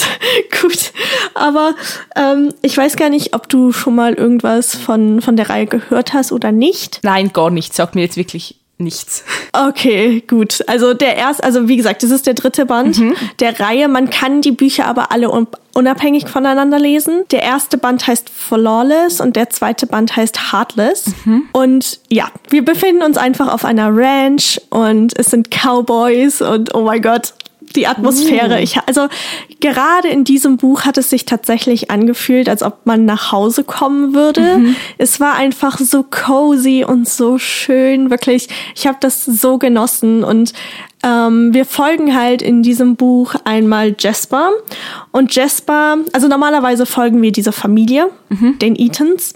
gut. 0.62 0.92
Aber 1.34 1.76
ähm, 2.16 2.54
ich 2.62 2.78
weiß 2.78 2.96
gar 2.96 3.10
nicht, 3.10 3.34
ob 3.34 3.50
du 3.50 3.74
schon 3.74 3.96
mal 3.96 4.14
irgendwas 4.14 4.76
von, 4.76 5.22
von 5.22 5.36
der 5.36 5.50
Reihe 5.50 5.66
gehört 5.66 6.14
hast 6.14 6.32
oder 6.32 6.52
nicht. 6.52 7.00
Nein, 7.04 7.34
gar 7.34 7.50
nicht. 7.50 7.74
Sag 7.74 7.96
mir 7.96 8.02
jetzt 8.02 8.18
wirklich 8.18 8.59
nichts. 8.80 9.24
Okay, 9.52 10.24
gut. 10.26 10.64
Also 10.68 10.94
der 10.94 11.18
erste, 11.18 11.44
also 11.44 11.68
wie 11.68 11.78
gesagt, 11.78 12.02
das 12.02 12.12
ist 12.12 12.26
der 12.26 12.34
dritte 12.34 12.66
Band 12.66 12.98
mhm. 12.98 13.16
der 13.40 13.60
Reihe. 13.60 13.88
Man 13.88 14.10
kann 14.10 14.42
die 14.42 14.52
Bücher 14.52 14.86
aber 14.86 15.12
alle 15.12 15.30
unabhängig 15.74 16.28
voneinander 16.30 16.80
lesen. 16.80 17.24
Der 17.32 17.44
erste 17.44 17.78
Band 17.78 18.08
heißt 18.08 18.30
Flawless 18.30 19.20
und 19.20 19.36
der 19.36 19.50
zweite 19.50 19.86
Band 19.86 20.16
heißt 20.16 20.54
Heartless. 20.54 21.06
Mhm. 21.26 21.44
Und 21.52 22.00
ja, 22.10 22.30
wir 22.50 22.64
befinden 22.64 23.04
uns 23.04 23.18
einfach 23.18 23.54
auf 23.54 23.66
einer 23.66 23.90
Ranch 23.96 24.62
und 24.70 25.18
es 25.18 25.28
sind 25.28 25.50
Cowboys 25.52 26.42
und 26.42 26.74
oh 26.74 26.82
mein 26.82 27.02
Gott, 27.02 27.34
die 27.76 27.88
Atmosphäre. 27.88 28.56
Uh. 28.56 28.64
Ich, 28.64 28.78
also 28.86 29.08
gerade 29.60 30.08
in 30.08 30.24
diesem 30.24 30.58
Buch 30.58 30.84
hat 30.84 30.98
es 30.98 31.10
sich 31.10 31.26
tatsächlich 31.26 31.92
angefühlt, 31.92 32.50
als 32.50 32.64
ob 32.64 32.86
man 32.86 33.06
nach 33.06 33.32
Hause 33.32 33.64
kommen 33.64 34.14
würde. 34.14 34.58
Mhm. 34.58 34.76
Es 34.98 35.20
war 35.20 35.36
einfach 35.36 35.78
so 35.78 36.04
cozy 36.04 36.86
und 36.88 37.08
so 37.08 37.38
schön, 37.38 38.10
wirklich. 38.10 38.48
Ich 38.76 38.88
habe 38.88 38.98
das 39.00 39.26
so 39.26 39.58
genossen 39.58 40.24
und 40.24 40.54
ähm, 41.02 41.54
wir 41.54 41.66
folgen 41.66 42.16
halt 42.16 42.42
in 42.42 42.62
diesem 42.62 42.98
Buch 42.98 43.36
einmal 43.46 43.96
Jasper 43.98 44.52
und 45.12 45.34
Jasper, 45.34 45.98
also 46.12 46.28
normalerweise 46.28 46.86
folgen 46.86 47.22
wir 47.22 47.32
dieser 47.32 47.54
Familie, 47.54 48.10
mhm. 48.30 48.60
den 48.60 48.76
Eatons 48.76 49.34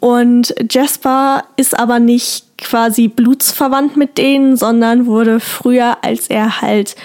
und 0.00 0.54
Jasper 0.70 1.44
ist 1.56 1.78
aber 1.78 1.98
nicht 1.98 2.46
quasi 2.58 3.08
blutsverwandt 3.08 3.96
mit 3.96 4.18
denen, 4.18 4.56
sondern 4.56 5.06
wurde 5.06 5.40
früher, 5.40 5.98
als 6.02 6.28
er 6.28 6.60
halt 6.60 6.96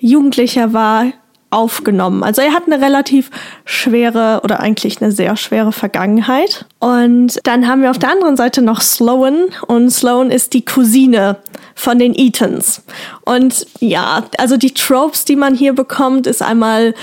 Jugendlicher 0.00 0.72
war, 0.72 1.12
aufgenommen. 1.50 2.22
Also 2.22 2.42
er 2.42 2.52
hat 2.52 2.66
eine 2.66 2.80
relativ 2.80 3.30
schwere 3.64 4.40
oder 4.44 4.60
eigentlich 4.60 5.00
eine 5.00 5.12
sehr 5.12 5.36
schwere 5.36 5.72
Vergangenheit. 5.72 6.66
Und 6.78 7.38
dann 7.44 7.66
haben 7.66 7.82
wir 7.82 7.90
auf 7.90 7.98
der 7.98 8.12
anderen 8.12 8.36
Seite 8.36 8.60
noch 8.60 8.82
Sloan 8.82 9.46
und 9.66 9.90
Sloan 9.90 10.30
ist 10.30 10.52
die 10.52 10.64
Cousine 10.64 11.38
von 11.74 11.98
den 11.98 12.14
Eatons. 12.14 12.82
Und 13.24 13.66
ja, 13.80 14.24
also 14.36 14.56
die 14.58 14.74
Tropes, 14.74 15.24
die 15.24 15.36
man 15.36 15.54
hier 15.54 15.72
bekommt, 15.72 16.26
ist 16.26 16.42
einmal 16.42 16.94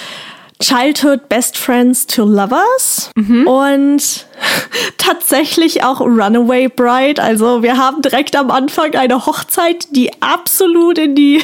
Childhood 0.60 1.28
Best 1.28 1.58
Friends 1.58 2.08
to 2.08 2.24
Lovers 2.24 3.12
mhm. 3.16 3.48
und 3.48 4.26
tatsächlich 4.98 5.84
auch 5.84 6.00
Runaway 6.00 6.68
Bride. 6.68 7.22
Also 7.22 7.62
wir 7.62 7.78
haben 7.78 8.02
direkt 8.02 8.36
am 8.36 8.52
Anfang 8.52 8.96
eine 8.96 9.26
Hochzeit, 9.26 9.88
die 9.92 10.12
absolut 10.22 10.98
in 10.98 11.16
die... 11.16 11.44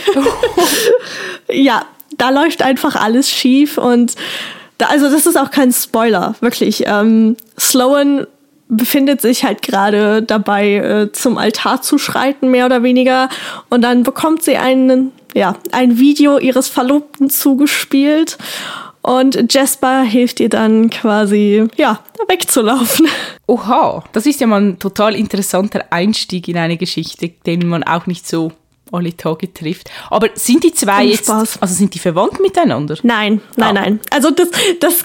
ja, 1.51 1.85
da 2.17 2.29
läuft 2.29 2.61
einfach 2.61 2.95
alles 2.95 3.29
schief 3.29 3.77
und 3.77 4.15
da, 4.77 4.87
also 4.87 5.09
das 5.09 5.25
ist 5.25 5.37
auch 5.37 5.51
kein 5.51 5.71
Spoiler, 5.71 6.35
wirklich. 6.39 6.83
Ähm, 6.87 7.37
Sloan 7.59 8.25
befindet 8.67 9.21
sich 9.21 9.43
halt 9.43 9.61
gerade 9.61 10.23
dabei, 10.23 10.75
äh, 10.75 11.11
zum 11.11 11.37
Altar 11.37 11.81
zu 11.81 11.97
schreiten, 11.97 12.49
mehr 12.49 12.65
oder 12.65 12.81
weniger. 12.81 13.29
Und 13.69 13.81
dann 13.81 14.03
bekommt 14.03 14.43
sie 14.43 14.57
einen, 14.57 15.11
ja, 15.35 15.55
ein 15.71 15.99
Video 15.99 16.37
ihres 16.37 16.69
Verlobten 16.69 17.29
zugespielt. 17.29 18.37
Und 19.01 19.51
Jasper 19.51 20.03
hilft 20.03 20.39
ihr 20.39 20.49
dann 20.49 20.89
quasi, 20.89 21.67
ja, 21.75 21.99
wegzulaufen. 22.27 23.07
Oha, 23.47 24.03
das 24.11 24.25
ist 24.25 24.39
ja 24.39 24.47
mal 24.47 24.61
ein 24.61 24.79
total 24.79 25.15
interessanter 25.15 25.85
Einstieg 25.89 26.47
in 26.47 26.57
eine 26.57 26.77
Geschichte, 26.77 27.29
den 27.45 27.67
man 27.67 27.83
auch 27.83 28.05
nicht 28.05 28.27
so 28.27 28.51
alle 28.91 29.15
Tage 29.15 29.53
trifft. 29.53 29.89
Aber 30.09 30.29
sind 30.35 30.63
die 30.63 30.73
zwei 30.73 31.05
jetzt, 31.05 31.29
also 31.29 31.65
sind 31.65 31.93
die 31.93 31.99
verwandt 31.99 32.39
miteinander? 32.39 32.97
Nein, 33.03 33.41
nein, 33.55 33.77
ah. 33.77 33.81
nein. 33.81 33.99
Also 34.09 34.31
das, 34.31 34.49
das, 34.79 35.03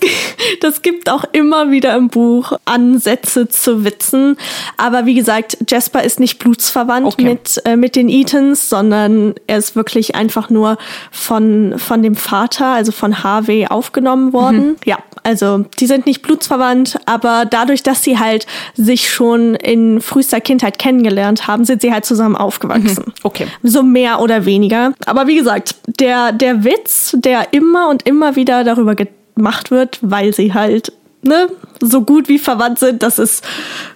das 0.61 0.83
gibt 0.83 1.09
auch 1.11 1.25
immer 1.33 1.71
wieder 1.71 1.95
im 1.97 2.09
Buch 2.09 2.53
Ansätze 2.65 3.49
zu 3.49 3.85
Witzen. 3.85 4.37
Aber 4.77 5.07
wie 5.07 5.15
gesagt, 5.15 5.59
Jasper 5.69 6.03
ist 6.03 6.21
nicht 6.21 6.39
blutsverwandt 6.39 7.07
okay. 7.07 7.25
mit, 7.25 7.63
äh, 7.65 7.77
mit 7.77 7.97
den 7.97 8.09
Eatons, 8.09 8.69
sondern 8.69 9.35
er 9.47 9.59
ist 9.59 9.77
wirklich 9.77 10.15
einfach 10.15 10.51
nur 10.51 10.79
von, 11.11 11.75
von 11.79 12.03
dem 12.03 12.17
Vater, 12.17 12.67
also 12.67 12.93
von 12.93 13.23
Harvey 13.23 13.67
aufgenommen 13.67 14.33
worden. 14.33 14.67
Mhm. 14.69 14.77
Ja, 14.85 14.99
also 15.23 15.65
die 15.81 15.87
sind 15.87 16.07
nicht 16.07 16.23
blutsverwandt, 16.23 16.99
aber 17.07 17.45
dadurch, 17.45 17.83
dass 17.83 18.03
sie 18.03 18.19
halt 18.19 18.47
sich 18.75 19.11
schon 19.11 19.55
in 19.57 20.01
frühester 20.01 20.41
Kindheit 20.41 20.79
kennengelernt 20.79 21.47
haben, 21.47 21.65
sind 21.65 21.83
sie 21.83 21.93
halt 21.93 22.05
zusammen 22.05 22.37
aufgewachsen. 22.37 23.05
Mhm. 23.07 23.13
Okay. 23.23 23.47
So 23.63 23.76
so 23.77 23.83
mehr 23.83 24.21
oder 24.21 24.47
weniger. 24.47 24.95
Aber 25.05 25.27
wie 25.27 25.37
gesagt, 25.37 25.75
der, 26.01 26.33
der 26.33 26.65
Witz, 26.65 27.15
der 27.19 27.53
immer 27.53 27.89
und 27.91 28.07
immer 28.07 28.35
wieder 28.35 28.65
darüber 28.65 28.95
gemacht 28.95 29.71
wird, 29.71 29.99
weil 30.01 30.33
sie 30.33 30.55
halt 30.55 30.93
ne, 31.23 31.49
so 31.81 32.03
gut 32.03 32.29
wie 32.29 32.39
verwandt 32.39 32.79
sind, 32.79 33.03
das 33.03 33.19
ist 33.19 33.45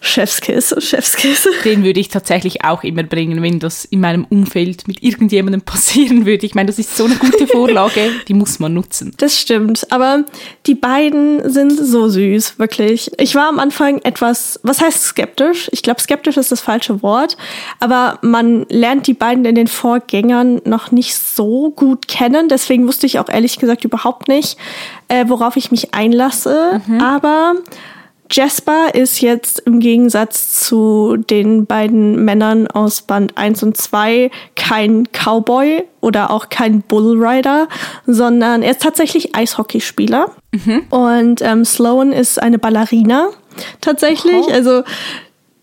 Chefskiss, 0.01 0.75
Chefskiss. 0.79 1.49
Den 1.65 1.85
würde 1.85 2.01
ich 2.01 2.09
tatsächlich 2.09 2.65
auch 2.65 2.85
immer 2.85 3.03
bringen, 3.03 3.43
wenn 3.43 3.59
das 3.59 3.85
in 3.85 4.01
meinem 4.01 4.25
Umfeld 4.29 4.89
mit 4.89 5.03
irgendjemandem 5.03 5.63
passieren 5.65 6.27
würde. 6.27 6.47
Ich 6.47 6.55
meine, 6.55 6.67
das 6.67 6.79
ist 6.79 6.97
so 6.97 7.05
eine 7.05 7.17
gute 7.17 7.47
Vorlage, 7.47 8.11
die 8.29 8.35
muss 8.35 8.59
man 8.59 8.75
nutzen. 8.75 9.13
Das 9.17 9.39
stimmt, 9.39 9.87
aber 9.91 10.25
die 10.67 10.75
beiden 10.75 11.51
sind 11.51 11.73
so 11.73 12.09
süß, 12.09 12.59
wirklich. 12.59 13.11
Ich 13.19 13.35
war 13.35 13.49
am 13.49 13.59
Anfang 13.59 14.01
etwas, 14.03 14.61
was 14.63 14.81
heißt 14.81 15.03
skeptisch? 15.03 15.69
Ich 15.73 15.83
glaube, 15.83 16.01
skeptisch 16.01 16.37
ist 16.37 16.53
das 16.53 16.61
falsche 16.61 17.03
Wort, 17.03 17.37
aber 17.79 18.19
man 18.23 18.67
lernt 18.69 19.07
die 19.07 19.15
beiden 19.15 19.45
in 19.45 19.55
den 19.55 19.67
Vorgängern 19.67 20.61
noch 20.65 20.91
nicht 20.91 21.15
so 21.15 21.71
gut 21.71 22.09
kennen, 22.09 22.49
deswegen 22.49 22.87
wusste 22.87 23.07
ich 23.07 23.19
auch 23.19 23.29
ehrlich 23.29 23.59
gesagt 23.59 23.85
überhaupt 23.85 24.29
nicht, 24.29 24.57
äh, 25.11 25.29
worauf 25.29 25.57
ich 25.57 25.71
mich 25.71 25.93
einlasse. 25.93 26.81
Mhm. 26.87 27.01
Aber 27.01 27.55
Jasper 28.31 28.95
ist 28.95 29.21
jetzt 29.21 29.61
im 29.61 29.81
Gegensatz 29.81 30.61
zu 30.61 31.17
den 31.17 31.67
beiden 31.67 32.25
Männern 32.25 32.69
aus 32.69 33.03
Band 33.03 33.37
1 33.37 33.63
und 33.65 33.77
2 33.77 34.31
kein 34.55 35.09
Cowboy 35.13 35.83
oder 36.01 36.31
auch 36.31 36.49
kein 36.49 36.83
Bullrider, 36.83 37.69
sondern 38.07 38.63
er 38.63 38.71
ist 38.71 38.83
tatsächlich 38.83 39.35
Eishockeyspieler. 39.35 40.31
Mhm. 40.53 40.83
Und 40.91 41.43
ähm, 41.43 41.65
Sloan 41.65 42.13
ist 42.13 42.41
eine 42.41 42.59
Ballerina 42.59 43.31
tatsächlich. 43.81 44.47
Oh. 44.47 44.53
Also 44.53 44.85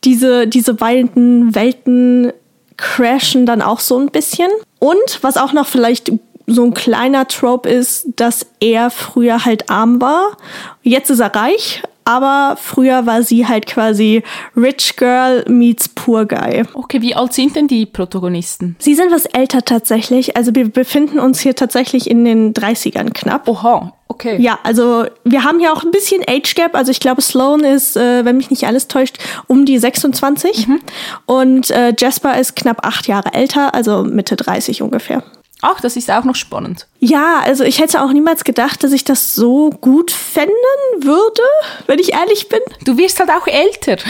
diese, 0.04 0.48
diese 0.48 0.74
beiden 0.74 1.56
Welten 1.56 2.34
crashen 2.76 3.46
dann 3.46 3.62
auch 3.62 3.80
so 3.80 3.98
ein 3.98 4.08
bisschen. 4.08 4.50
Und 4.80 5.20
was 5.22 5.38
auch 5.38 5.54
noch 5.54 5.66
vielleicht 5.66 6.12
so 6.48 6.64
ein 6.64 6.74
kleiner 6.74 7.28
Trope 7.28 7.70
ist, 7.70 8.08
dass 8.16 8.48
er 8.62 8.90
früher 8.90 9.46
halt 9.46 9.70
arm 9.70 10.02
war. 10.02 10.38
Jetzt 10.82 11.10
ist 11.10 11.20
er 11.20 11.36
reich, 11.36 11.84
aber 12.06 12.56
früher 12.56 13.06
war 13.06 13.22
sie 13.22 13.48
halt 13.48 13.68
quasi 13.68 14.24
Rich 14.56 14.96
Girl 14.96 15.44
meets 15.50 15.90
Poor 15.90 16.26
Guy. 16.26 16.64
Okay, 16.74 17.02
wie 17.02 17.14
alt 17.14 17.34
sind 17.34 17.58
denn 17.58 17.68
die 17.68 17.86
Protagonisten? 17.86 18.78
Sie 18.80 18.96
sind 18.96 19.12
was 19.12 19.26
älter 19.26 19.64
tatsächlich. 19.66 20.38
Also 20.38 20.56
wir 20.56 20.70
befinden 20.70 21.20
uns 21.20 21.42
hier 21.42 21.54
tatsächlich 21.54 22.10
in 22.10 22.24
den 22.24 22.54
30ern 22.54 23.12
knapp. 23.12 23.50
Oha, 23.50 23.92
okay. 24.08 24.42
Ja, 24.42 24.58
also 24.64 25.06
wir 25.26 25.44
haben 25.44 25.60
hier 25.60 25.74
auch 25.74 25.84
ein 25.84 25.92
bisschen 25.92 26.24
Age 26.26 26.56
Gap. 26.56 26.76
Also 26.76 26.92
ich 26.92 27.02
glaube, 27.02 27.22
Sloan 27.22 27.66
ist, 27.66 27.98
äh, 27.98 28.24
wenn 28.24 28.38
mich 28.38 28.52
nicht 28.52 28.66
alles 28.68 28.88
täuscht, 28.88 29.18
um 29.48 29.66
die 29.66 29.78
26. 29.78 30.70
Mhm. 30.70 30.80
Und 31.26 31.72
äh, 31.72 31.94
Jasper 31.98 32.40
ist 32.40 32.56
knapp 32.56 32.86
acht 32.86 33.08
Jahre 33.08 33.34
älter, 33.34 33.76
also 33.76 34.04
Mitte 34.04 34.38
30 34.38 34.82
ungefähr. 34.82 35.24
Ach, 35.62 35.82
das 35.82 35.96
ist 35.96 36.12
auch 36.12 36.24
noch 36.24 36.36
spannend. 36.36 36.86
Ja, 37.00 37.40
also 37.44 37.64
ich 37.64 37.80
hätte 37.80 38.04
auch 38.04 38.12
niemals 38.12 38.44
gedacht, 38.44 38.84
dass 38.84 38.92
ich 38.92 39.04
das 39.04 39.34
so 39.34 39.72
gut 39.72 40.12
fänden 40.12 40.54
würde, 41.00 41.42
wenn 41.88 41.98
ich 41.98 42.14
ehrlich 42.14 42.48
bin. 42.48 42.60
Du 42.86 42.98
wirst 42.98 43.20
halt 43.20 43.30
auch 43.30 43.48
älter. 43.48 43.98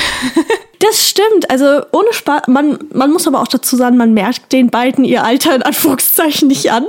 Das 0.80 1.10
stimmt. 1.10 1.50
Also 1.50 1.82
ohne 1.92 2.14
Spaß. 2.14 2.44
Man, 2.50 2.78
man 2.94 3.12
muss 3.12 3.28
aber 3.28 3.42
auch 3.42 3.48
dazu 3.48 3.76
sagen, 3.76 3.98
man 3.98 4.14
merkt 4.14 4.54
den 4.54 4.70
beiden 4.70 5.06
ihr 5.06 5.24
Alter 5.24 5.56
in 5.56 5.64
Anführungszeichen 5.64 6.48
nicht 6.48 6.72
an. 6.72 6.86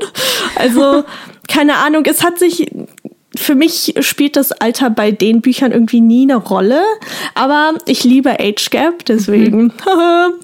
Also 0.56 1.04
keine 1.48 1.76
Ahnung. 1.76 2.04
Es 2.04 2.22
hat 2.22 2.38
sich 2.38 2.70
für 3.34 3.54
mich 3.54 3.94
spielt 4.00 4.36
das 4.36 4.52
Alter 4.52 4.90
bei 4.90 5.10
den 5.10 5.40
Büchern 5.40 5.72
irgendwie 5.72 6.00
nie 6.00 6.24
eine 6.24 6.36
Rolle. 6.36 6.82
Aber 7.34 7.74
ich 7.86 8.04
liebe 8.04 8.38
Age 8.38 8.68
Gap, 8.70 9.04
deswegen. 9.06 9.64
Mhm. 9.64 9.72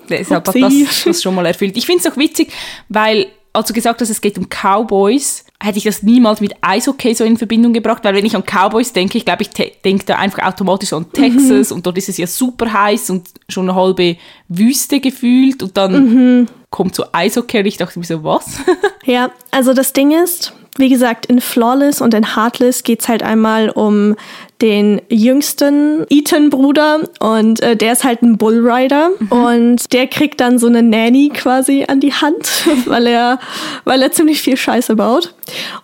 Deshalb 0.08 0.48
hat 0.48 0.54
das, 0.54 1.04
das 1.04 1.22
schon 1.22 1.34
mal 1.34 1.44
erfüllt. 1.44 1.76
Ich 1.76 1.86
finde 1.86 2.06
es 2.06 2.10
auch 2.10 2.16
witzig, 2.16 2.52
weil 2.88 3.26
als 3.54 3.68
du 3.68 3.72
gesagt 3.72 4.00
hast, 4.00 4.10
es 4.10 4.20
geht 4.20 4.36
um 4.36 4.48
Cowboys, 4.48 5.44
hätte 5.62 5.78
ich 5.78 5.84
das 5.84 6.02
niemals 6.02 6.40
mit 6.40 6.56
Eishockey 6.60 7.14
so 7.14 7.24
in 7.24 7.38
Verbindung 7.38 7.72
gebracht, 7.72 8.02
weil 8.02 8.14
wenn 8.14 8.26
ich 8.26 8.34
an 8.34 8.42
Cowboys 8.42 8.92
denke, 8.92 9.16
ich 9.16 9.24
glaube, 9.24 9.42
ich 9.42 9.50
denke 9.50 10.04
da 10.04 10.16
einfach 10.16 10.44
automatisch 10.44 10.92
an 10.92 11.10
Texas 11.12 11.70
mhm. 11.70 11.76
und 11.76 11.86
dort 11.86 11.96
ist 11.96 12.08
es 12.08 12.18
ja 12.18 12.26
super 12.26 12.72
heiß 12.72 13.10
und 13.10 13.28
schon 13.48 13.70
eine 13.70 13.78
halbe 13.78 14.16
Wüste 14.48 14.98
gefühlt 14.98 15.62
und 15.62 15.76
dann 15.76 15.92
mhm. 15.92 16.48
kommt 16.70 16.96
so 16.96 17.04
Eishockey 17.12 17.60
und 17.60 17.66
ich 17.66 17.76
dachte 17.76 17.98
mir 17.98 18.04
so, 18.04 18.24
was? 18.24 18.58
ja, 19.04 19.30
also 19.52 19.72
das 19.72 19.92
Ding 19.92 20.10
ist, 20.10 20.52
wie 20.76 20.88
gesagt, 20.88 21.26
in 21.26 21.40
Flawless 21.40 22.00
und 22.00 22.14
in 22.14 22.34
Heartless 22.34 22.82
geht 22.82 23.00
es 23.00 23.08
halt 23.08 23.22
einmal 23.22 23.70
um 23.70 24.16
den 24.60 25.02
jüngsten 25.08 26.06
Ethan-Bruder 26.08 27.00
und 27.20 27.62
äh, 27.62 27.76
der 27.76 27.92
ist 27.92 28.04
halt 28.04 28.22
ein 28.22 28.38
Bullrider 28.38 29.10
mhm. 29.18 29.28
und 29.28 29.92
der 29.92 30.06
kriegt 30.06 30.40
dann 30.40 30.58
so 30.58 30.66
eine 30.66 30.82
Nanny 30.82 31.30
quasi 31.34 31.84
an 31.86 32.00
die 32.00 32.12
Hand, 32.12 32.66
weil 32.86 33.06
er, 33.06 33.38
weil 33.84 34.02
er 34.02 34.10
ziemlich 34.10 34.42
viel 34.42 34.56
Scheiße 34.56 34.96
baut. 34.96 35.34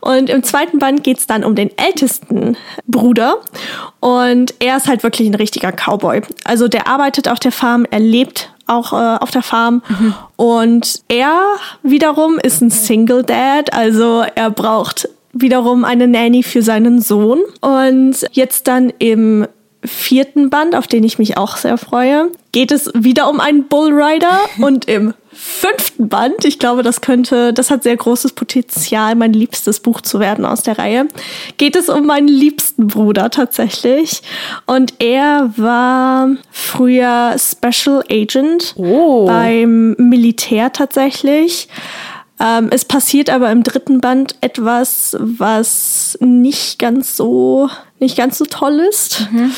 Und 0.00 0.30
im 0.30 0.42
zweiten 0.42 0.78
Band 0.78 1.04
geht 1.04 1.18
es 1.18 1.26
dann 1.26 1.44
um 1.44 1.54
den 1.54 1.70
ältesten 1.76 2.56
Bruder 2.86 3.38
und 4.00 4.54
er 4.60 4.76
ist 4.76 4.88
halt 4.88 5.02
wirklich 5.02 5.28
ein 5.28 5.34
richtiger 5.34 5.72
Cowboy. 5.72 6.22
Also 6.44 6.68
der 6.68 6.86
arbeitet 6.86 7.28
auf 7.28 7.38
der 7.38 7.52
Farm, 7.52 7.86
er 7.90 8.00
lebt 8.00 8.50
auch 8.70 8.92
äh, 8.92 9.18
auf 9.18 9.30
der 9.30 9.42
Farm. 9.42 9.82
Mhm. 9.88 10.14
Und 10.36 11.02
er 11.08 11.40
wiederum 11.82 12.38
ist 12.38 12.62
ein 12.62 12.70
Single 12.70 13.22
Dad, 13.22 13.72
also 13.72 14.24
er 14.34 14.50
braucht 14.50 15.08
wiederum 15.32 15.84
eine 15.84 16.08
Nanny 16.08 16.42
für 16.42 16.62
seinen 16.62 17.00
Sohn. 17.00 17.40
Und 17.60 18.26
jetzt 18.32 18.68
dann 18.68 18.92
im 18.98 19.46
vierten 19.84 20.50
Band, 20.50 20.74
auf 20.74 20.86
den 20.86 21.04
ich 21.04 21.18
mich 21.18 21.36
auch 21.38 21.56
sehr 21.56 21.78
freue, 21.78 22.30
geht 22.52 22.70
es 22.72 22.90
wieder 22.94 23.30
um 23.30 23.40
einen 23.40 23.64
Bullrider 23.64 24.40
und 24.60 24.86
im 24.86 25.14
fünften 25.42 26.10
Band, 26.10 26.44
ich 26.44 26.58
glaube, 26.58 26.82
das 26.82 27.00
könnte, 27.00 27.54
das 27.54 27.70
hat 27.70 27.82
sehr 27.82 27.96
großes 27.96 28.32
Potenzial, 28.32 29.14
mein 29.14 29.32
liebstes 29.32 29.80
Buch 29.80 30.02
zu 30.02 30.20
werden 30.20 30.44
aus 30.44 30.62
der 30.62 30.78
Reihe, 30.78 31.08
geht 31.56 31.76
es 31.76 31.88
um 31.88 32.04
meinen 32.04 32.28
liebsten 32.28 32.88
Bruder 32.88 33.30
tatsächlich. 33.30 34.20
Und 34.66 34.94
er 34.98 35.50
war 35.56 36.28
früher 36.50 37.36
Special 37.38 38.04
Agent 38.10 38.74
oh. 38.76 39.26
beim 39.26 39.92
Militär 39.98 40.72
tatsächlich. 40.72 41.68
Ähm, 42.38 42.68
es 42.70 42.84
passiert 42.84 43.30
aber 43.30 43.50
im 43.50 43.62
dritten 43.62 44.00
Band 44.02 44.36
etwas, 44.42 45.16
was 45.18 46.18
nicht 46.20 46.78
ganz 46.78 47.16
so, 47.16 47.70
nicht 47.98 48.16
ganz 48.16 48.36
so 48.36 48.44
toll 48.44 48.80
ist. 48.90 49.26
Mhm. 49.30 49.52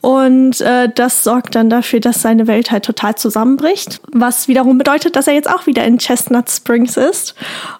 Und 0.00 0.62
äh, 0.62 0.88
das 0.94 1.24
sorgt 1.24 1.54
dann 1.54 1.68
dafür, 1.68 2.00
dass 2.00 2.22
seine 2.22 2.46
Welt 2.46 2.70
halt 2.70 2.84
total 2.84 3.16
zusammenbricht. 3.16 4.00
Was 4.12 4.48
wiederum 4.48 4.78
bedeutet, 4.78 5.14
dass 5.14 5.26
er 5.26 5.34
jetzt 5.34 5.50
auch 5.50 5.66
wieder 5.66 5.84
in 5.84 5.98
Chestnut 5.98 6.50
Springs 6.50 6.96
ist 6.96 7.34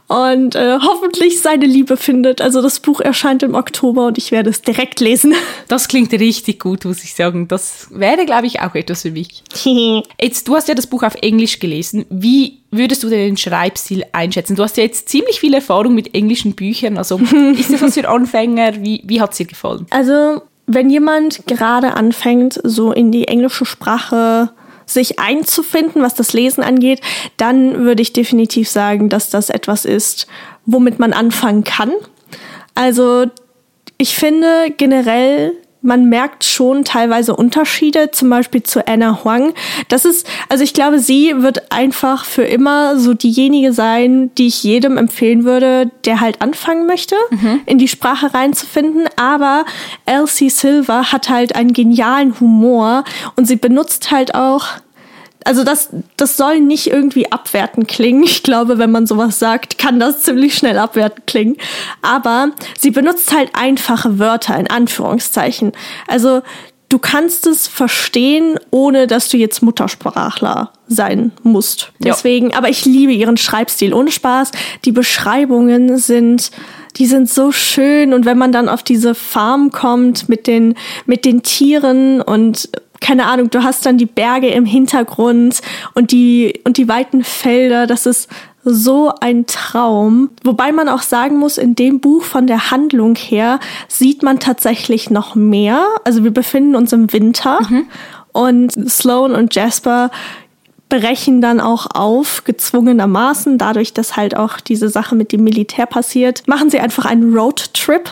und 0.06 0.54
äh, 0.54 0.78
hoffentlich 0.82 1.40
seine 1.40 1.64
Liebe 1.64 1.96
findet. 1.96 2.42
Also 2.42 2.60
das 2.60 2.80
Buch 2.80 3.00
erscheint 3.00 3.42
im 3.42 3.54
Oktober 3.54 4.06
und 4.06 4.18
ich 4.18 4.32
werde 4.32 4.50
es 4.50 4.62
direkt 4.62 5.00
lesen. 5.00 5.34
Das 5.68 5.86
klingt 5.86 6.12
richtig 6.12 6.58
gut, 6.58 6.84
muss 6.84 7.04
ich 7.04 7.14
sagen. 7.14 7.46
Das 7.46 7.86
wäre, 7.90 8.26
glaube 8.26 8.46
ich, 8.46 8.60
auch 8.60 8.74
etwas 8.74 9.02
für 9.02 9.12
mich. 9.12 9.44
jetzt, 10.20 10.48
du 10.48 10.56
hast 10.56 10.68
ja 10.68 10.74
das 10.74 10.88
Buch 10.88 11.04
auf 11.04 11.14
Englisch 11.22 11.60
gelesen. 11.60 12.06
Wie 12.10 12.58
würdest 12.72 13.04
du 13.04 13.08
den 13.08 13.36
Schreibstil 13.36 14.04
einschätzen? 14.12 14.56
Du 14.56 14.64
hast 14.64 14.76
ja 14.76 14.82
jetzt 14.82 15.08
ziemlich 15.08 15.38
viel 15.38 15.54
Erfahrung 15.54 15.94
mit 15.94 16.14
englischen 16.14 16.54
Büchern. 16.54 16.98
Also 16.98 17.18
ist 17.56 17.72
das 17.72 17.82
was 17.82 17.94
für 17.94 18.08
Anfänger? 18.08 18.82
Wie, 18.82 19.02
wie 19.04 19.20
hat 19.20 19.30
es 19.30 19.36
dir 19.38 19.46
gefallen? 19.46 19.86
Also 19.90 20.42
wenn 20.72 20.88
jemand 20.88 21.46
gerade 21.46 21.94
anfängt, 21.94 22.60
so 22.62 22.92
in 22.92 23.10
die 23.10 23.26
englische 23.26 23.64
Sprache 23.64 24.50
sich 24.86 25.18
einzufinden, 25.18 26.02
was 26.02 26.14
das 26.14 26.32
Lesen 26.32 26.62
angeht, 26.62 27.00
dann 27.36 27.80
würde 27.80 28.02
ich 28.02 28.12
definitiv 28.12 28.68
sagen, 28.68 29.08
dass 29.08 29.30
das 29.30 29.50
etwas 29.50 29.84
ist, 29.84 30.28
womit 30.66 30.98
man 31.00 31.12
anfangen 31.12 31.64
kann. 31.64 31.92
Also 32.74 33.26
ich 33.98 34.14
finde 34.14 34.70
generell 34.76 35.52
man 35.82 36.08
merkt 36.08 36.44
schon 36.44 36.84
teilweise 36.84 37.34
Unterschiede, 37.34 38.10
zum 38.10 38.28
Beispiel 38.30 38.62
zu 38.62 38.86
Anna 38.86 39.24
Huang. 39.24 39.54
Das 39.88 40.04
ist, 40.04 40.26
also 40.48 40.62
ich 40.62 40.74
glaube, 40.74 40.98
sie 40.98 41.32
wird 41.36 41.72
einfach 41.72 42.24
für 42.24 42.42
immer 42.42 42.98
so 42.98 43.14
diejenige 43.14 43.72
sein, 43.72 44.30
die 44.36 44.48
ich 44.48 44.62
jedem 44.62 44.98
empfehlen 44.98 45.44
würde, 45.44 45.90
der 46.04 46.20
halt 46.20 46.42
anfangen 46.42 46.86
möchte, 46.86 47.16
mhm. 47.30 47.60
in 47.66 47.78
die 47.78 47.88
Sprache 47.88 48.34
reinzufinden. 48.34 49.08
Aber 49.16 49.64
Elsie 50.04 50.50
Silver 50.50 51.12
hat 51.12 51.28
halt 51.28 51.56
einen 51.56 51.72
genialen 51.72 52.38
Humor 52.40 53.04
und 53.36 53.46
sie 53.46 53.56
benutzt 53.56 54.10
halt 54.10 54.34
auch 54.34 54.66
also 55.44 55.64
das, 55.64 55.90
das 56.16 56.36
soll 56.36 56.60
nicht 56.60 56.88
irgendwie 56.88 57.30
abwertend 57.32 57.88
klingen. 57.88 58.22
Ich 58.22 58.42
glaube, 58.42 58.78
wenn 58.78 58.90
man 58.90 59.06
sowas 59.06 59.38
sagt, 59.38 59.78
kann 59.78 60.00
das 60.00 60.22
ziemlich 60.22 60.54
schnell 60.54 60.78
abwertend 60.78 61.26
klingen. 61.26 61.56
Aber 62.02 62.50
sie 62.78 62.90
benutzt 62.90 63.34
halt 63.34 63.50
einfache 63.54 64.18
Wörter 64.18 64.58
in 64.58 64.68
Anführungszeichen. 64.68 65.72
Also 66.06 66.42
du 66.90 66.98
kannst 66.98 67.46
es 67.46 67.68
verstehen, 67.68 68.58
ohne 68.70 69.06
dass 69.06 69.28
du 69.28 69.38
jetzt 69.38 69.62
Muttersprachler 69.62 70.72
sein 70.86 71.32
musst. 71.42 71.92
Deswegen, 72.00 72.50
ja. 72.50 72.58
aber 72.58 72.68
ich 72.68 72.84
liebe 72.84 73.12
ihren 73.12 73.36
Schreibstil. 73.36 73.94
Ohne 73.94 74.10
Spaß. 74.10 74.50
Die 74.84 74.92
Beschreibungen 74.92 75.96
sind, 75.98 76.50
die 76.96 77.06
sind 77.06 77.30
so 77.30 77.52
schön. 77.52 78.12
Und 78.12 78.26
wenn 78.26 78.36
man 78.36 78.52
dann 78.52 78.68
auf 78.68 78.82
diese 78.82 79.14
Farm 79.14 79.70
kommt 79.70 80.28
mit 80.28 80.46
den, 80.46 80.74
mit 81.06 81.24
den 81.24 81.42
Tieren 81.42 82.20
und 82.20 82.68
keine 83.00 83.26
Ahnung, 83.26 83.50
du 83.50 83.62
hast 83.62 83.86
dann 83.86 83.98
die 83.98 84.06
Berge 84.06 84.48
im 84.48 84.64
Hintergrund 84.64 85.60
und 85.94 86.12
die, 86.12 86.60
und 86.64 86.76
die 86.76 86.88
weiten 86.88 87.24
Felder. 87.24 87.86
Das 87.86 88.06
ist 88.06 88.28
so 88.62 89.12
ein 89.20 89.46
Traum. 89.46 90.30
Wobei 90.44 90.72
man 90.72 90.88
auch 90.88 91.02
sagen 91.02 91.38
muss, 91.38 91.58
in 91.58 91.74
dem 91.74 92.00
Buch 92.00 92.22
von 92.22 92.46
der 92.46 92.70
Handlung 92.70 93.16
her 93.16 93.58
sieht 93.88 94.22
man 94.22 94.38
tatsächlich 94.38 95.10
noch 95.10 95.34
mehr. 95.34 95.84
Also 96.04 96.24
wir 96.24 96.30
befinden 96.30 96.76
uns 96.76 96.92
im 96.92 97.12
Winter 97.12 97.60
mhm. 97.68 97.86
und 98.32 98.90
Sloan 98.90 99.32
und 99.32 99.54
Jasper 99.54 100.10
brechen 100.90 101.40
dann 101.40 101.60
auch 101.60 101.86
auf, 101.94 102.44
gezwungenermaßen, 102.44 103.58
dadurch, 103.58 103.94
dass 103.94 104.16
halt 104.16 104.36
auch 104.36 104.58
diese 104.60 104.88
Sache 104.88 105.14
mit 105.14 105.32
dem 105.32 105.44
Militär 105.44 105.86
passiert, 105.86 106.42
machen 106.48 106.68
sie 106.68 106.80
einfach 106.80 107.06
einen 107.06 107.32
Roadtrip. 107.32 108.10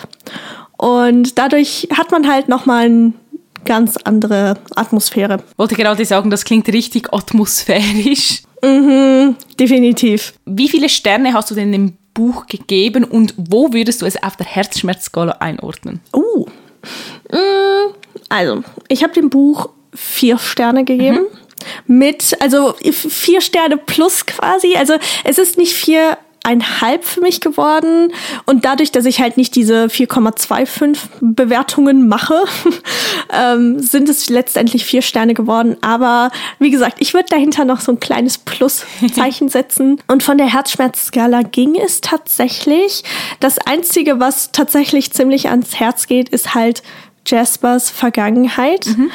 Und 0.77 1.39
dadurch 1.39 1.89
hat 1.93 2.13
man 2.13 2.29
halt 2.31 2.49
nochmal 2.49 2.85
einen 2.85 3.15
ganz 3.65 3.97
andere 3.97 4.57
Atmosphäre. 4.75 5.43
Wollte 5.57 5.75
gerade 5.75 6.05
sagen, 6.05 6.31
das 6.31 6.45
klingt 6.45 6.69
richtig 6.69 7.13
atmosphärisch. 7.13 8.43
Mhm, 8.63 9.37
definitiv. 9.59 10.35
Wie 10.45 10.69
viele 10.69 10.89
Sterne 10.89 11.33
hast 11.33 11.51
du 11.51 11.55
denn 11.55 11.73
dem 11.73 11.97
Buch 12.15 12.47
gegeben 12.47 13.05
und 13.05 13.35
wo 13.37 13.73
würdest 13.73 14.03
du 14.03 14.07
es 14.07 14.21
auf 14.23 14.37
der 14.37 14.47
Herzschmerzskala 14.47 15.37
einordnen? 15.39 16.01
Uh, 16.13 16.47
also, 18.29 18.65
ich 18.89 19.03
habe 19.03 19.13
dem 19.13 19.31
Buch 19.31 19.69
vier 19.95 20.39
Sterne 20.39 20.85
gegeben. 20.85 21.27
Mhm. 21.87 21.99
Mit, 21.99 22.37
also 22.41 22.75
vier 22.81 23.41
Sterne 23.41 23.77
plus 23.77 24.27
quasi. 24.27 24.77
Also 24.77 24.95
es 25.25 25.39
ist 25.39 25.59
nicht 25.59 25.75
vier 25.75 26.17
ein 26.49 26.81
Halb 26.81 27.05
für 27.05 27.21
mich 27.21 27.41
geworden. 27.41 28.11
Und 28.47 28.65
dadurch, 28.65 28.91
dass 28.91 29.05
ich 29.05 29.21
halt 29.21 29.37
nicht 29.37 29.55
diese 29.55 29.85
4,25 29.85 30.97
Bewertungen 31.21 32.09
mache, 32.09 32.43
ähm, 33.33 33.81
sind 33.81 34.09
es 34.09 34.31
letztendlich 34.31 34.87
vier 34.87 35.03
Sterne 35.03 35.35
geworden. 35.35 35.77
Aber 35.83 36.31
wie 36.59 36.71
gesagt, 36.71 36.97
ich 37.01 37.13
würde 37.13 37.29
dahinter 37.29 37.67
noch 37.67 37.81
so 37.81 37.93
ein 37.93 38.01
kleines 38.01 38.39
Pluszeichen 38.39 39.49
setzen. 39.51 40.01
Und 40.07 40.23
von 40.23 40.39
der 40.39 40.51
Herzschmerzskala 40.51 41.43
ging 41.43 41.77
es 41.77 42.01
tatsächlich. 42.01 43.05
Das 43.41 43.59
Einzige, 43.59 44.19
was 44.19 44.51
tatsächlich 44.51 45.13
ziemlich 45.13 45.51
ans 45.51 45.79
Herz 45.79 46.07
geht, 46.07 46.31
ist 46.31 46.55
halt 46.55 46.83
Jaspers 47.27 47.91
Vergangenheit. 47.91 48.87
Mhm. 48.87 49.11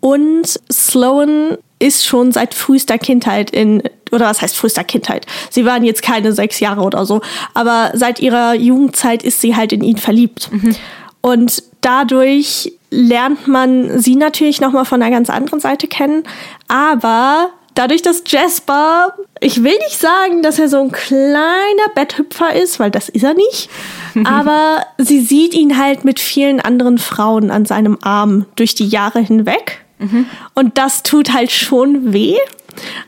Und 0.00 0.60
Sloan 0.72 1.58
ist 1.78 2.06
schon 2.06 2.32
seit 2.32 2.54
frühester 2.54 2.98
Kindheit 2.98 3.50
in, 3.50 3.82
oder 4.10 4.26
was 4.26 4.42
heißt 4.42 4.56
frühester 4.56 4.84
Kindheit? 4.84 5.26
Sie 5.50 5.64
waren 5.64 5.84
jetzt 5.84 6.02
keine 6.02 6.32
sechs 6.32 6.60
Jahre 6.60 6.82
oder 6.82 7.06
so, 7.06 7.20
aber 7.54 7.92
seit 7.94 8.20
ihrer 8.20 8.54
Jugendzeit 8.54 9.22
ist 9.22 9.40
sie 9.40 9.56
halt 9.56 9.72
in 9.72 9.82
ihn 9.82 9.98
verliebt. 9.98 10.50
Mhm. 10.52 10.76
Und 11.20 11.62
dadurch 11.80 12.72
lernt 12.90 13.46
man 13.46 13.98
sie 13.98 14.16
natürlich 14.16 14.60
nochmal 14.60 14.84
von 14.84 15.02
einer 15.02 15.14
ganz 15.14 15.30
anderen 15.30 15.60
Seite 15.60 15.88
kennen, 15.88 16.24
aber 16.68 17.50
dadurch, 17.74 18.02
dass 18.02 18.22
Jasper, 18.26 19.14
ich 19.40 19.62
will 19.62 19.76
nicht 19.78 20.00
sagen, 20.00 20.42
dass 20.42 20.58
er 20.58 20.68
so 20.68 20.80
ein 20.80 20.90
kleiner 20.90 21.88
Betthüpfer 21.94 22.54
ist, 22.54 22.80
weil 22.80 22.90
das 22.90 23.08
ist 23.08 23.24
er 23.24 23.34
nicht, 23.34 23.68
aber 24.24 24.84
sie 24.96 25.20
sieht 25.20 25.54
ihn 25.54 25.78
halt 25.78 26.04
mit 26.04 26.18
vielen 26.18 26.60
anderen 26.60 26.98
Frauen 26.98 27.50
an 27.50 27.66
seinem 27.66 27.98
Arm 28.00 28.46
durch 28.56 28.74
die 28.74 28.88
Jahre 28.88 29.20
hinweg. 29.20 29.84
Mhm. 29.98 30.26
Und 30.54 30.78
das 30.78 31.02
tut 31.02 31.32
halt 31.32 31.50
schon 31.50 32.12
weh. 32.12 32.36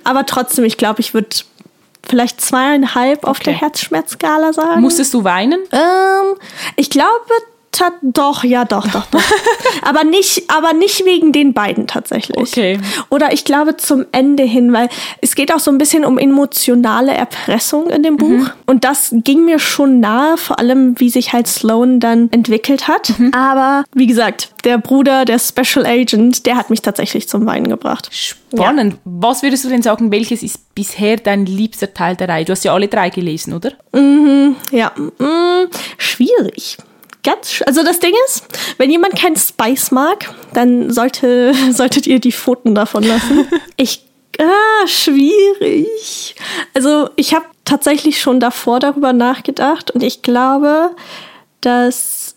Aber 0.05 0.27
trotzdem, 0.27 0.65
ich 0.65 0.77
glaube, 0.77 1.01
ich 1.01 1.15
würde 1.15 1.29
vielleicht 2.03 2.41
zweieinhalb 2.41 3.21
okay. 3.21 3.31
auf 3.31 3.41
der 3.41 3.53
Herzschmerzskala 3.55 4.53
sagen. 4.53 4.81
Musstest 4.81 5.15
du 5.15 5.25
weinen? 5.25 5.61
Ähm, 5.73 6.37
ich 6.77 6.91
glaube 6.91 7.11
doch, 8.03 8.45
ja, 8.45 8.65
doch, 8.65 8.87
doch, 8.89 9.07
doch. 9.07 9.23
aber 9.83 10.05
nicht, 10.05 10.51
aber 10.51 10.73
nicht 10.73 11.05
wegen 11.05 11.33
den 11.33 11.55
beiden 11.55 11.87
tatsächlich. 11.87 12.37
Okay. 12.37 12.79
Oder 13.09 13.33
ich 13.33 13.45
glaube 13.45 13.77
zum 13.77 14.07
Ende 14.13 14.43
hin, 14.43 14.73
weil 14.73 14.89
es 15.21 15.35
geht 15.35 15.53
auch 15.53 15.61
so 15.61 15.71
ein 15.71 15.79
bisschen 15.79 16.05
um 16.05 16.19
emotionale 16.19 17.13
Erpressung 17.13 17.89
in 17.89 18.03
dem 18.03 18.17
Buch. 18.17 18.29
Mhm. 18.29 18.51
Und 18.67 18.85
das 18.85 19.11
ging 19.13 19.45
mir 19.45 19.59
schon 19.59 20.01
nahe, 20.01 20.37
vor 20.37 20.59
allem 20.59 20.99
wie 20.99 21.11
sich 21.11 21.33
halt 21.33 21.47
Sloan 21.47 22.01
dann 22.01 22.29
entwickelt 22.33 22.89
hat. 22.89 23.19
Mhm. 23.19 23.33
Aber 23.35 23.85
wie 23.95 24.07
gesagt, 24.07 24.51
der 24.65 24.79
Bruder, 24.79 25.25
der 25.25 25.39
Special 25.39 25.87
Agent, 25.87 26.47
der 26.47 26.57
hat 26.57 26.71
mich 26.71 26.83
tatsächlich 26.83 27.29
zum 27.29 27.47
Weinen 27.47 27.69
gebracht. 27.69 28.09
Spannend. 28.13 28.95
Ja. 28.95 28.99
Was 29.05 29.43
würdest 29.43 29.65
du 29.65 29.69
denn 29.69 29.83
sagen, 29.83 30.11
welches 30.11 30.43
ist 30.43 30.75
bisher 30.75 31.17
dein 31.17 31.47
liebster 31.47 31.95
Teil 31.95 32.17
der 32.17 32.29
Reihe? 32.29 32.45
Du 32.45 32.53
hast 32.53 32.65
ja 32.65 32.75
alle 32.75 32.89
drei 32.89 33.11
gelesen, 33.11 33.55
oder? 33.55 33.73
Mhm, 33.93 34.57
ja, 34.73 34.93
mhm, 34.97 35.69
schwierig 35.99 36.77
ganz, 37.23 37.63
also 37.67 37.83
das 37.83 38.01
Ding 38.01 38.15
ist, 38.27 38.47
wenn 38.79 38.91
jemand 38.91 39.17
keinen 39.17 39.37
Spice 39.37 39.91
mag, 39.91 40.35
dann 40.55 40.91
sollte, 40.91 41.53
solltet 41.73 42.07
ihr 42.07 42.21
die 42.21 42.33
Pfoten 42.33 42.75
davon 42.75 43.05
lassen. 43.05 43.49
Ich, 43.77 44.05
ah, 44.39 44.87
schwierig. 44.87 46.37
Also 46.75 47.09
ich 47.17 47.35
habe 47.35 47.47
tatsächlich 47.65 48.21
schon 48.21 48.41
davor 48.41 48.79
darüber 48.79 49.15
nachgedacht 49.15 49.91
und 49.91 50.03
ich 50.03 50.21
glaube, 50.21 50.91
dass 51.63 52.35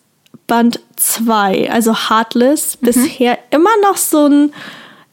Band 0.47 0.79
2, 0.95 1.69
also 1.69 2.09
Heartless, 2.09 2.77
mhm. 2.79 2.85
bisher 2.85 3.39
immer 3.51 3.75
noch 3.81 3.97
so 3.97 4.27
ein 4.27 4.53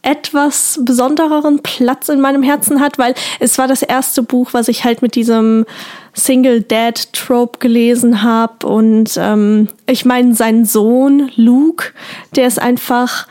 etwas 0.02 0.80
besondereren 0.82 1.60
Platz 1.62 2.08
in 2.08 2.20
meinem 2.20 2.42
Herzen 2.42 2.80
hat, 2.80 2.98
weil 2.98 3.14
es 3.38 3.58
war 3.58 3.68
das 3.68 3.82
erste 3.82 4.22
Buch, 4.22 4.52
was 4.52 4.68
ich 4.68 4.84
halt 4.84 5.02
mit 5.02 5.14
diesem 5.14 5.66
Single 6.14 6.62
Dad 6.62 7.12
Trope 7.12 7.58
gelesen 7.58 8.22
habe 8.22 8.66
und 8.66 9.10
ähm, 9.16 9.68
ich 9.86 10.04
meine 10.04 10.34
sein 10.34 10.64
Sohn 10.64 11.30
Luke, 11.36 11.92
der 12.34 12.46
ist 12.46 12.58
einfach 12.58 13.26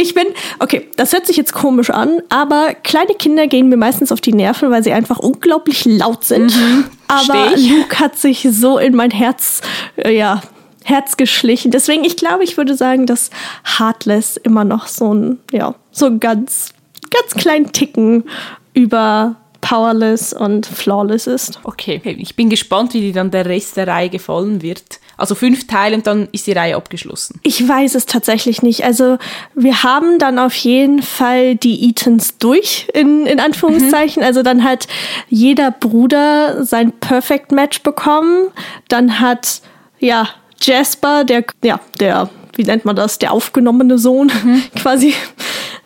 ich 0.00 0.14
bin, 0.14 0.26
okay, 0.60 0.88
das 0.94 1.12
hört 1.12 1.26
sich 1.26 1.36
jetzt 1.36 1.52
komisch 1.52 1.90
an, 1.90 2.22
aber 2.28 2.74
kleine 2.84 3.14
Kinder 3.14 3.48
gehen 3.48 3.68
mir 3.68 3.76
meistens 3.76 4.12
auf 4.12 4.20
die 4.20 4.32
Nerven, 4.32 4.70
weil 4.70 4.84
sie 4.84 4.92
einfach 4.92 5.18
unglaublich 5.18 5.84
laut 5.86 6.22
sind. 6.22 6.54
Mhm, 6.54 6.84
aber 7.08 7.56
Luke 7.56 7.98
hat 7.98 8.16
sich 8.16 8.46
so 8.48 8.78
in 8.78 8.94
mein 8.94 9.10
Herz, 9.10 9.60
äh, 9.96 10.16
ja, 10.16 10.40
Herz 10.88 11.18
geschlichen. 11.18 11.70
Deswegen, 11.70 12.02
ich 12.04 12.16
glaube, 12.16 12.44
ich 12.44 12.56
würde 12.56 12.74
sagen, 12.74 13.04
dass 13.04 13.30
Heartless 13.78 14.38
immer 14.38 14.64
noch 14.64 14.86
so 14.86 15.12
ein, 15.12 15.38
ja, 15.52 15.74
so 15.92 16.18
ganz, 16.18 16.70
ganz 17.10 17.34
kleinen 17.34 17.72
Ticken 17.72 18.24
über 18.72 19.36
powerless 19.60 20.32
und 20.32 20.64
flawless 20.64 21.26
ist. 21.26 21.60
Okay, 21.64 22.00
ich 22.04 22.36
bin 22.36 22.48
gespannt, 22.48 22.94
wie 22.94 23.00
dir 23.00 23.12
dann 23.12 23.30
der 23.30 23.44
Rest 23.44 23.76
der 23.76 23.86
Reihe 23.86 24.08
gefallen 24.08 24.62
wird. 24.62 25.00
Also 25.18 25.34
fünf 25.34 25.66
Teile 25.66 25.96
und 25.96 26.06
dann 26.06 26.28
ist 26.30 26.46
die 26.46 26.52
Reihe 26.52 26.76
abgeschlossen. 26.76 27.40
Ich 27.42 27.68
weiß 27.68 27.96
es 27.96 28.06
tatsächlich 28.06 28.62
nicht. 28.62 28.84
Also 28.84 29.18
wir 29.54 29.82
haben 29.82 30.18
dann 30.18 30.38
auf 30.38 30.54
jeden 30.54 31.02
Fall 31.02 31.56
die 31.56 31.90
Etans 31.90 32.38
durch, 32.38 32.88
in, 32.94 33.26
in 33.26 33.40
Anführungszeichen. 33.40 34.22
Mhm. 34.22 34.26
Also 34.26 34.42
dann 34.42 34.62
hat 34.64 34.86
jeder 35.28 35.72
Bruder 35.72 36.64
sein 36.64 36.92
Perfect 36.92 37.50
Match 37.52 37.82
bekommen. 37.82 38.46
Dann 38.86 39.18
hat, 39.18 39.60
ja, 39.98 40.28
Jasper, 40.60 41.24
der, 41.24 41.44
ja, 41.62 41.80
der, 42.00 42.28
wie 42.54 42.64
nennt 42.64 42.84
man 42.84 42.96
das, 42.96 43.18
der 43.18 43.32
aufgenommene 43.32 43.98
Sohn, 43.98 44.30
mhm. 44.44 44.62
quasi 44.80 45.14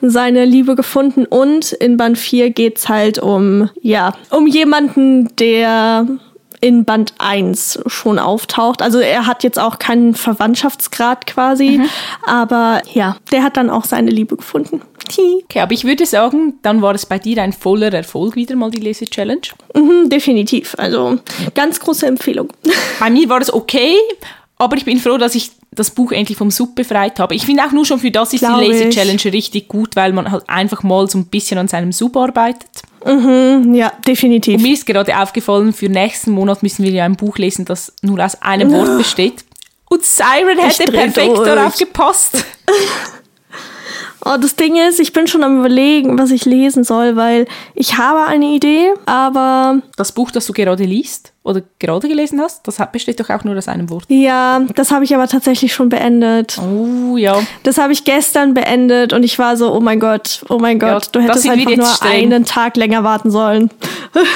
seine 0.01 0.45
Liebe 0.45 0.75
gefunden. 0.75 1.27
Und 1.27 1.73
in 1.73 1.97
Band 1.97 2.19
4 2.19 2.51
geht's 2.51 2.89
halt 2.89 3.19
um, 3.19 3.71
ja, 3.81 4.15
um 4.31 4.47
jemanden, 4.47 5.35
der 5.37 6.07
in 6.61 6.85
Band 6.85 7.15
1 7.19 7.81
schon 7.87 8.19
auftaucht. 8.19 8.83
Also 8.83 9.01
er 9.01 9.27
hat 9.27 9.43
jetzt 9.43 9.59
auch 9.59 9.79
keinen 9.79 10.15
Verwandtschaftsgrad 10.15 11.27
quasi, 11.27 11.79
mhm. 11.79 11.89
aber 12.25 12.83
ja, 12.95 13.17
der 13.33 13.43
hat 13.43 13.57
dann 13.57 13.69
auch 13.69 13.85
seine 13.85 14.11
Liebe 14.11 14.37
gefunden. 14.37 14.81
Okay, 15.09 15.61
aber 15.61 15.73
ich 15.73 15.85
würde 15.85 16.07
sagen, 16.07 16.55
dann 16.63 16.81
war 16.81 16.95
es 16.95 17.05
bei 17.05 17.19
dir 17.19 17.43
ein 17.43 17.53
voller 17.53 17.93
Erfolg 17.93 18.37
wieder 18.37 18.55
mal 18.57 18.71
die 18.71 18.81
Lese-Challenge. 18.81 19.43
Mhm, 19.75 20.09
definitiv. 20.09 20.75
Also 20.79 21.19
ganz 21.55 21.81
große 21.81 22.07
Empfehlung. 22.07 22.53
Bei 23.01 23.11
mir 23.11 23.29
war 23.29 23.41
es 23.41 23.53
okay, 23.53 23.97
aber 24.59 24.77
ich 24.77 24.85
bin 24.85 24.99
froh, 24.99 25.19
dass 25.19 25.35
ich 25.35 25.51
das 25.73 25.91
Buch 25.91 26.13
endlich 26.13 26.39
vom 26.39 26.51
Sub 26.51 26.75
befreit 26.75 27.19
habe. 27.19 27.35
Ich 27.35 27.47
finde 27.47 27.65
auch 27.65 27.73
nur 27.73 27.85
schon 27.85 27.99
für 27.99 28.11
das 28.11 28.33
ist 28.33 28.41
Glaube 28.41 28.63
die 28.65 28.71
Lazy 28.71 28.91
Challenge 28.91 29.25
richtig 29.25 29.69
gut, 29.69 29.97
weil 29.97 30.13
man 30.13 30.31
halt 30.31 30.49
einfach 30.49 30.83
mal 30.83 31.09
so 31.09 31.19
ein 31.19 31.27
bisschen 31.27 31.59
an 31.59 31.69
seinem 31.69 31.93
Sub 31.93 32.17
arbeitet. 32.17 32.69
Mhm, 33.05 33.75
ja, 33.75 33.93
definitiv. 34.07 34.57
Und 34.57 34.63
mir 34.63 34.75
ist 34.75 34.87
gerade 34.87 35.19
aufgefallen, 35.19 35.73
für 35.73 35.89
nächsten 35.89 36.31
Monat 36.31 36.63
müssen 36.63 36.85
wir 36.85 36.93
ja 36.93 37.05
ein 37.05 37.17
Buch 37.17 37.39
lesen, 37.39 37.65
das 37.65 37.93
nur 38.03 38.25
aus 38.25 38.41
einem 38.41 38.71
Wort 38.73 38.97
besteht. 38.99 39.45
Und 39.89 40.05
Siren 40.05 40.59
hätte 40.59 40.91
perfekt 40.93 41.37
durch. 41.37 41.47
darauf 41.47 41.77
gepasst. 41.77 42.45
Oh, 44.25 44.37
das 44.41 44.55
Ding 44.55 44.77
ist, 44.77 45.01
ich 45.01 45.13
bin 45.13 45.27
schon 45.27 45.43
am 45.43 45.59
überlegen, 45.59 46.17
was 46.17 46.31
ich 46.31 46.45
lesen 46.45 46.85
soll, 46.85 47.17
weil 47.17 47.49
ich 47.75 47.99
habe 47.99 48.25
eine 48.25 48.55
Idee, 48.55 48.93
aber... 49.05 49.83
Das 49.97 50.13
Buch, 50.13 50.31
das 50.31 50.47
du 50.47 50.53
gerade 50.53 50.85
liest 50.85 51.32
oder 51.45 51.63
gerade 51.81 52.09
gelesen 52.09 52.41
hast, 52.41 52.67
das 52.69 52.79
besteht 52.93 53.19
doch 53.19 53.29
auch 53.31 53.43
nur 53.43 53.57
aus 53.57 53.67
einem 53.67 53.91
Wort. 53.91 54.05
Ja, 54.09 54.61
das 54.77 54.93
habe 54.93 55.05
ich 55.05 55.15
aber 55.15 55.27
tatsächlich 55.27 55.73
schon 55.75 55.89
beendet. 55.89 56.59
Oh, 56.59 57.17
ja. 57.17 57.41
Das 57.65 57.79
habe 57.79 57.93
ich 57.93 58.05
gestern 58.05 58.55
beendet 58.55 59.13
und 59.13 59.25
ich 59.25 59.39
war 59.39 59.57
so, 59.57 59.75
oh 59.75 59.81
mein 59.81 59.99
Gott, 59.99 60.45
oh 60.49 60.59
mein 60.59 60.79
Gott, 60.79 61.07
ja, 61.07 61.11
du 61.13 61.21
hättest 61.21 61.49
einfach 61.49 61.77
nur 61.77 61.87
streng. 61.87 62.33
einen 62.33 62.45
Tag 62.45 62.77
länger 62.77 63.03
warten 63.03 63.31
sollen. 63.31 63.71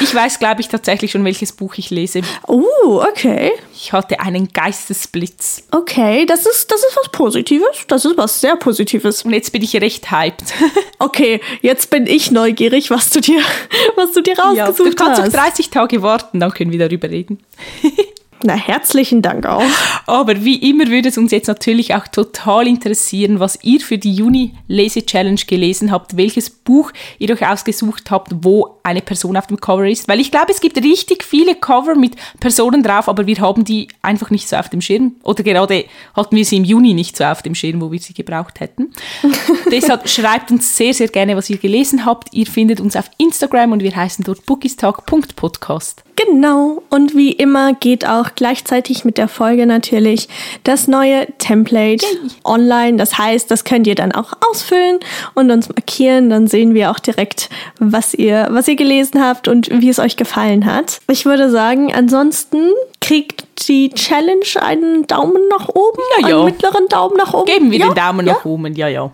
Ich 0.00 0.14
weiß, 0.14 0.38
glaube 0.38 0.60
ich, 0.60 0.68
tatsächlich 0.68 1.10
schon, 1.10 1.24
welches 1.24 1.52
Buch 1.52 1.74
ich 1.76 1.90
lese. 1.90 2.22
Oh, 2.46 3.02
okay. 3.06 3.52
Ich 3.74 3.92
hatte 3.92 4.20
einen 4.20 4.48
Geistesblitz. 4.48 5.64
Okay, 5.70 6.24
das 6.24 6.46
ist, 6.46 6.70
das 6.70 6.80
ist 6.80 6.96
was 6.96 7.10
Positives. 7.10 7.84
Das 7.86 8.04
ist 8.04 8.16
was 8.16 8.40
sehr 8.40 8.56
Positives. 8.56 9.22
Und 9.22 9.32
jetzt 9.32 9.52
bin 9.52 9.62
ich 9.62 9.76
recht 9.76 10.10
hyped. 10.10 10.54
okay, 10.98 11.40
jetzt 11.60 11.90
bin 11.90 12.06
ich 12.06 12.30
neugierig, 12.30 12.90
was 12.90 13.10
du 13.10 13.20
dir, 13.20 13.40
was 13.96 14.12
du 14.12 14.22
dir 14.22 14.38
rausgesucht 14.38 14.68
hast. 14.68 14.78
Ja, 14.78 14.84
du 14.84 14.94
kannst 14.94 15.34
noch 15.34 15.42
30 15.42 15.70
Tage 15.70 16.02
warten, 16.02 16.40
dann 16.40 16.52
können 16.52 16.72
wir 16.72 16.78
darüber 16.78 17.10
reden. 17.10 17.38
Na, 18.42 18.54
herzlichen 18.54 19.22
Dank 19.22 19.46
auch. 19.46 19.62
Aber 20.06 20.44
wie 20.44 20.56
immer 20.70 20.88
würde 20.88 21.08
es 21.08 21.16
uns 21.16 21.32
jetzt 21.32 21.46
natürlich 21.46 21.94
auch 21.94 22.06
total 22.06 22.66
interessieren, 22.66 23.40
was 23.40 23.58
ihr 23.62 23.80
für 23.80 23.96
die 23.96 24.12
Juni-Lese-Challenge 24.12 25.40
gelesen 25.46 25.90
habt, 25.90 26.16
welches 26.16 26.50
Buch 26.50 26.92
ihr 27.18 27.30
euch 27.30 27.48
ausgesucht 27.48 28.10
habt, 28.10 28.32
wo 28.42 28.78
eine 28.82 29.00
Person 29.00 29.36
auf 29.38 29.46
dem 29.46 29.58
Cover 29.58 29.88
ist. 29.88 30.06
Weil 30.06 30.20
ich 30.20 30.30
glaube, 30.30 30.52
es 30.52 30.60
gibt 30.60 30.76
richtig 30.76 31.24
viele 31.24 31.54
Cover 31.54 31.94
mit 31.94 32.14
Personen 32.38 32.82
drauf, 32.82 33.08
aber 33.08 33.26
wir 33.26 33.38
haben 33.38 33.64
die 33.64 33.88
einfach 34.02 34.30
nicht 34.30 34.48
so 34.48 34.56
auf 34.56 34.68
dem 34.68 34.82
Schirm. 34.82 35.16
Oder 35.22 35.42
gerade 35.42 35.86
hatten 36.14 36.36
wir 36.36 36.44
sie 36.44 36.58
im 36.58 36.64
Juni 36.64 36.92
nicht 36.92 37.16
so 37.16 37.24
auf 37.24 37.42
dem 37.42 37.54
Schirm, 37.54 37.80
wo 37.80 37.90
wir 37.90 37.98
sie 37.98 38.12
gebraucht 38.12 38.60
hätten. 38.60 38.92
Deshalb 39.72 40.08
schreibt 40.08 40.50
uns 40.50 40.76
sehr, 40.76 40.92
sehr 40.92 41.08
gerne, 41.08 41.36
was 41.36 41.48
ihr 41.48 41.58
gelesen 41.58 42.04
habt. 42.04 42.32
Ihr 42.34 42.46
findet 42.46 42.80
uns 42.80 42.96
auf 42.96 43.10
Instagram 43.16 43.72
und 43.72 43.82
wir 43.82 43.96
heißen 43.96 44.24
dort 44.24 44.44
bookiestalk.podcast. 44.44 46.05
Genau. 46.16 46.82
Und 46.88 47.14
wie 47.14 47.32
immer 47.32 47.74
geht 47.74 48.06
auch 48.08 48.30
gleichzeitig 48.34 49.04
mit 49.04 49.18
der 49.18 49.28
Folge 49.28 49.66
natürlich 49.66 50.28
das 50.64 50.88
neue 50.88 51.26
Template 51.38 52.04
Yay. 52.04 52.30
online. 52.44 52.96
Das 52.96 53.18
heißt, 53.18 53.50
das 53.50 53.64
könnt 53.64 53.86
ihr 53.86 53.94
dann 53.94 54.12
auch 54.12 54.32
ausfüllen 54.50 54.98
und 55.34 55.50
uns 55.50 55.68
markieren. 55.68 56.30
Dann 56.30 56.46
sehen 56.46 56.74
wir 56.74 56.90
auch 56.90 56.98
direkt, 56.98 57.50
was 57.78 58.14
ihr, 58.14 58.48
was 58.50 58.66
ihr 58.66 58.76
gelesen 58.76 59.22
habt 59.22 59.46
und 59.46 59.68
wie 59.70 59.90
es 59.90 59.98
euch 59.98 60.16
gefallen 60.16 60.64
hat. 60.64 61.00
Ich 61.10 61.26
würde 61.26 61.50
sagen, 61.50 61.92
ansonsten 61.92 62.70
kriegt 63.00 63.46
die 63.68 63.90
Challenge 63.90 64.46
einen 64.60 65.06
Daumen 65.06 65.42
nach 65.50 65.68
oben, 65.68 66.02
ja, 66.18 66.28
ja. 66.28 66.36
einen 66.36 66.46
mittleren 66.46 66.88
Daumen 66.88 67.16
nach 67.16 67.34
oben. 67.34 67.46
Geben 67.46 67.70
wir 67.70 67.78
ja? 67.78 67.86
den 67.88 67.94
Daumen 67.94 68.26
nach 68.26 68.44
oben, 68.44 68.74
ja, 68.74 68.88
ja. 68.88 69.12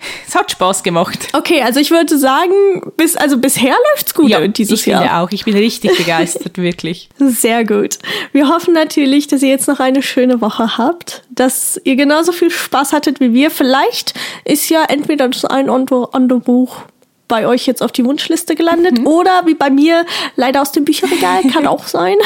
Es 0.26 0.34
hat 0.34 0.50
Spaß 0.50 0.82
gemacht. 0.82 1.28
Okay, 1.32 1.62
also 1.62 1.80
ich 1.80 1.90
würde 1.90 2.16
sagen, 2.16 2.52
bis, 2.96 3.16
also 3.16 3.38
bisher 3.38 3.74
läuft's 3.90 4.14
gut 4.14 4.30
ja, 4.30 4.46
dieses 4.46 4.80
ich 4.80 4.86
Jahr. 4.86 5.02
Ich 5.02 5.08
finde 5.08 5.22
auch. 5.22 5.30
Ich 5.32 5.44
bin 5.44 5.56
richtig 5.56 5.96
begeistert, 5.96 6.56
wirklich. 6.58 7.08
Sehr 7.18 7.64
gut. 7.64 7.98
Wir 8.32 8.48
hoffen 8.48 8.74
natürlich, 8.74 9.26
dass 9.26 9.42
ihr 9.42 9.48
jetzt 9.48 9.68
noch 9.68 9.80
eine 9.80 10.02
schöne 10.02 10.40
Woche 10.40 10.78
habt, 10.78 11.22
dass 11.30 11.80
ihr 11.84 11.96
genauso 11.96 12.32
viel 12.32 12.50
Spaß 12.50 12.92
hattet 12.92 13.20
wie 13.20 13.32
wir. 13.32 13.50
Vielleicht 13.50 14.14
ist 14.44 14.68
ja 14.68 14.84
entweder 14.84 15.28
das 15.28 15.44
ein 15.44 15.68
oder 15.68 16.10
andere 16.12 16.40
Buch 16.40 16.82
bei 17.30 17.46
euch 17.46 17.66
jetzt 17.66 17.82
auf 17.82 17.92
die 17.92 18.04
Wunschliste 18.04 18.54
gelandet 18.54 18.98
mhm. 18.98 19.06
oder 19.06 19.46
wie 19.46 19.54
bei 19.54 19.70
mir 19.70 20.04
leider 20.36 20.60
aus 20.60 20.72
dem 20.72 20.84
Bücherregal, 20.84 21.44
kann 21.44 21.66
auch 21.66 21.86
sein. 21.86 22.16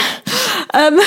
ähm, 0.75 0.99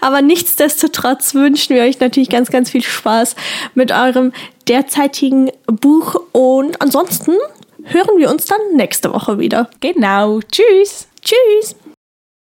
aber 0.00 0.22
nichtsdestotrotz 0.22 1.34
wünschen 1.34 1.74
wir 1.74 1.82
euch 1.82 1.98
natürlich 1.98 2.28
ganz, 2.28 2.50
ganz 2.50 2.70
viel 2.70 2.82
Spaß 2.82 3.34
mit 3.74 3.90
eurem 3.90 4.32
derzeitigen 4.68 5.50
Buch 5.66 6.14
und 6.30 6.80
ansonsten 6.80 7.32
hören 7.84 8.18
wir 8.18 8.30
uns 8.30 8.44
dann 8.44 8.60
nächste 8.74 9.12
Woche 9.12 9.38
wieder. 9.38 9.68
Genau. 9.80 10.40
Tschüss. 10.40 11.08
Tschüss. 11.22 11.74